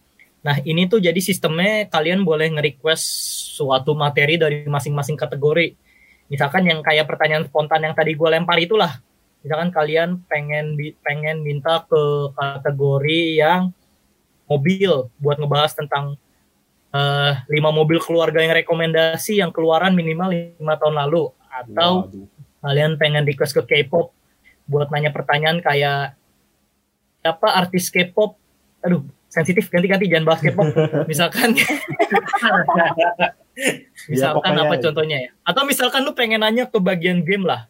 nah 0.42 0.58
ini 0.66 0.90
tuh 0.90 0.98
jadi 0.98 1.18
sistemnya 1.22 1.86
kalian 1.86 2.26
boleh 2.26 2.50
nge-request 2.58 3.06
suatu 3.62 3.94
materi 3.94 4.42
dari 4.42 4.66
masing-masing 4.66 5.14
kategori. 5.14 5.78
Misalkan 6.34 6.66
yang 6.66 6.82
kayak 6.82 7.06
pertanyaan 7.06 7.46
spontan 7.46 7.86
yang 7.86 7.94
tadi 7.94 8.18
gue 8.18 8.30
lempar 8.30 8.58
itulah. 8.58 8.98
Misalkan 9.46 9.70
kalian 9.70 10.26
pengen 10.26 10.74
pengen 11.06 11.46
minta 11.46 11.86
ke 11.86 12.02
kategori 12.34 13.22
yang 13.38 13.70
mobil 14.50 15.12
buat 15.22 15.38
ngebahas 15.38 15.78
tentang 15.78 16.18
eh, 16.90 17.34
lima 17.52 17.70
mobil 17.70 18.02
keluarga 18.02 18.42
yang 18.42 18.58
rekomendasi 18.58 19.46
yang 19.46 19.54
keluaran 19.54 19.94
minimal 19.94 20.34
lima 20.34 20.74
tahun 20.82 21.06
lalu. 21.06 21.30
Atau 21.52 22.10
Waduh. 22.10 22.28
kalian 22.66 22.92
pengen 22.98 23.28
request 23.30 23.54
ke 23.62 23.64
K-pop 23.68 24.16
buat 24.66 24.90
nanya 24.90 25.14
pertanyaan 25.14 25.62
kayak 25.62 26.18
siapa 27.22 27.48
artis 27.54 27.94
K-pop? 27.94 28.40
Aduh 28.82 29.06
sensitif 29.32 29.72
ganti-ganti 29.72 30.12
jangan 30.12 30.36
K-pop 30.38 30.68
misalkan. 31.12 31.56
Misalkan 34.08 34.56
pokoknya- 34.58 34.64
apa 34.66 34.76
contohnya 34.80 35.18
ya? 35.28 35.30
Atau 35.44 35.64
misalkan 35.68 36.02
lu 36.08 36.16
pengen 36.16 36.42
nanya 36.42 36.66
ke 36.66 36.80
bagian 36.80 37.22
game 37.22 37.46
lah. 37.46 37.68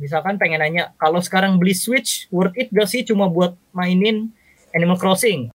Misalkan 0.00 0.40
pengen 0.40 0.64
nanya 0.64 0.96
kalau 0.96 1.20
sekarang 1.20 1.60
beli 1.60 1.76
Switch 1.76 2.24
worth 2.32 2.56
it 2.56 2.72
gak 2.72 2.88
sih 2.88 3.04
cuma 3.04 3.28
buat 3.28 3.52
mainin 3.70 4.32
Animal 4.72 4.96
Crossing? 4.96 5.52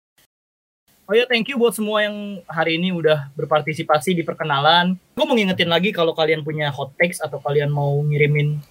Oh 1.04 1.14
ya, 1.14 1.26
thank 1.26 1.50
you 1.50 1.58
buat 1.58 1.74
semua 1.74 2.06
yang 2.06 2.40
hari 2.46 2.78
ini 2.78 2.94
udah 2.94 3.28
berpartisipasi 3.34 4.14
di 4.14 4.22
perkenalan. 4.22 4.94
Gue 5.12 5.24
mau 5.26 5.34
ngingetin 5.34 5.66
lagi 5.66 5.90
kalau 5.90 6.14
kalian 6.14 6.46
punya 6.46 6.70
hot 6.70 6.94
takes 6.96 7.18
atau 7.20 7.42
kalian 7.42 7.68
mau 7.68 7.98
ngirimin 8.00 8.62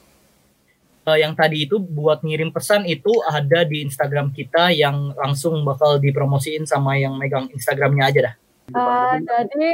yang 1.16 1.34
tadi 1.34 1.66
itu 1.66 1.80
buat 1.80 2.22
ngirim 2.22 2.52
pesan 2.54 2.86
itu 2.86 3.10
ada 3.26 3.66
di 3.66 3.82
Instagram 3.88 4.30
kita 4.36 4.70
yang 4.76 5.16
langsung 5.16 5.64
bakal 5.64 5.98
dipromosiin 5.98 6.68
sama 6.68 7.00
yang 7.00 7.18
megang 7.18 7.50
Instagramnya 7.50 8.04
aja 8.06 8.20
dah. 8.30 8.36
Eh, 8.70 9.14
jadi 9.26 9.72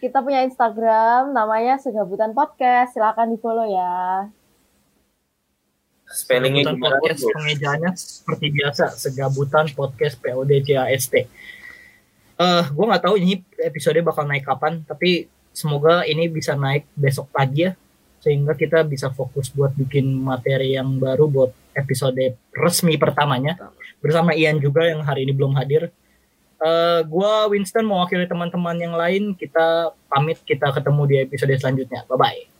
kita 0.00 0.20
punya 0.20 0.44
Instagram 0.44 1.32
namanya 1.32 1.80
Segabutan 1.80 2.36
Podcast. 2.36 2.92
Silakan 2.92 3.32
di 3.32 3.38
follow 3.40 3.64
ya. 3.64 4.28
Spellingnya 6.10 6.74
gimana 6.74 6.98
podcast 6.98 7.22
bro? 7.22 7.32
pengejaannya 7.38 7.92
seperti 7.94 8.46
biasa 8.50 8.84
Segabutan 8.98 9.66
podcast 9.78 10.18
PODCAST. 10.18 11.12
Eh, 11.14 12.64
gue 12.66 12.84
nggak 12.88 13.04
tahu 13.06 13.14
ini 13.20 13.46
episode 13.62 14.02
bakal 14.02 14.26
naik 14.26 14.42
kapan, 14.42 14.82
tapi 14.82 15.30
semoga 15.54 16.02
ini 16.08 16.26
bisa 16.26 16.58
naik 16.58 16.88
besok 16.98 17.30
pagi 17.30 17.70
ya, 17.70 17.78
sehingga 18.20 18.52
kita 18.52 18.84
bisa 18.84 19.08
fokus 19.08 19.48
buat 19.50 19.72
bikin 19.72 20.06
materi 20.20 20.76
yang 20.76 21.00
baru 21.00 21.26
buat 21.26 21.52
episode 21.72 22.36
resmi 22.52 23.00
pertamanya 23.00 23.56
bersama 24.04 24.36
Ian 24.36 24.60
juga 24.60 24.84
yang 24.84 25.00
hari 25.00 25.24
ini 25.24 25.32
belum 25.32 25.56
hadir. 25.56 25.88
Eh, 26.60 27.00
gua 27.08 27.48
Winston 27.48 27.88
mewakili 27.88 28.28
teman-teman 28.28 28.76
yang 28.76 28.92
lain. 28.92 29.32
Kita 29.32 29.96
pamit, 30.12 30.44
kita 30.44 30.68
ketemu 30.76 31.02
di 31.08 31.16
episode 31.24 31.56
selanjutnya. 31.56 32.04
Bye 32.04 32.18
bye. 32.20 32.59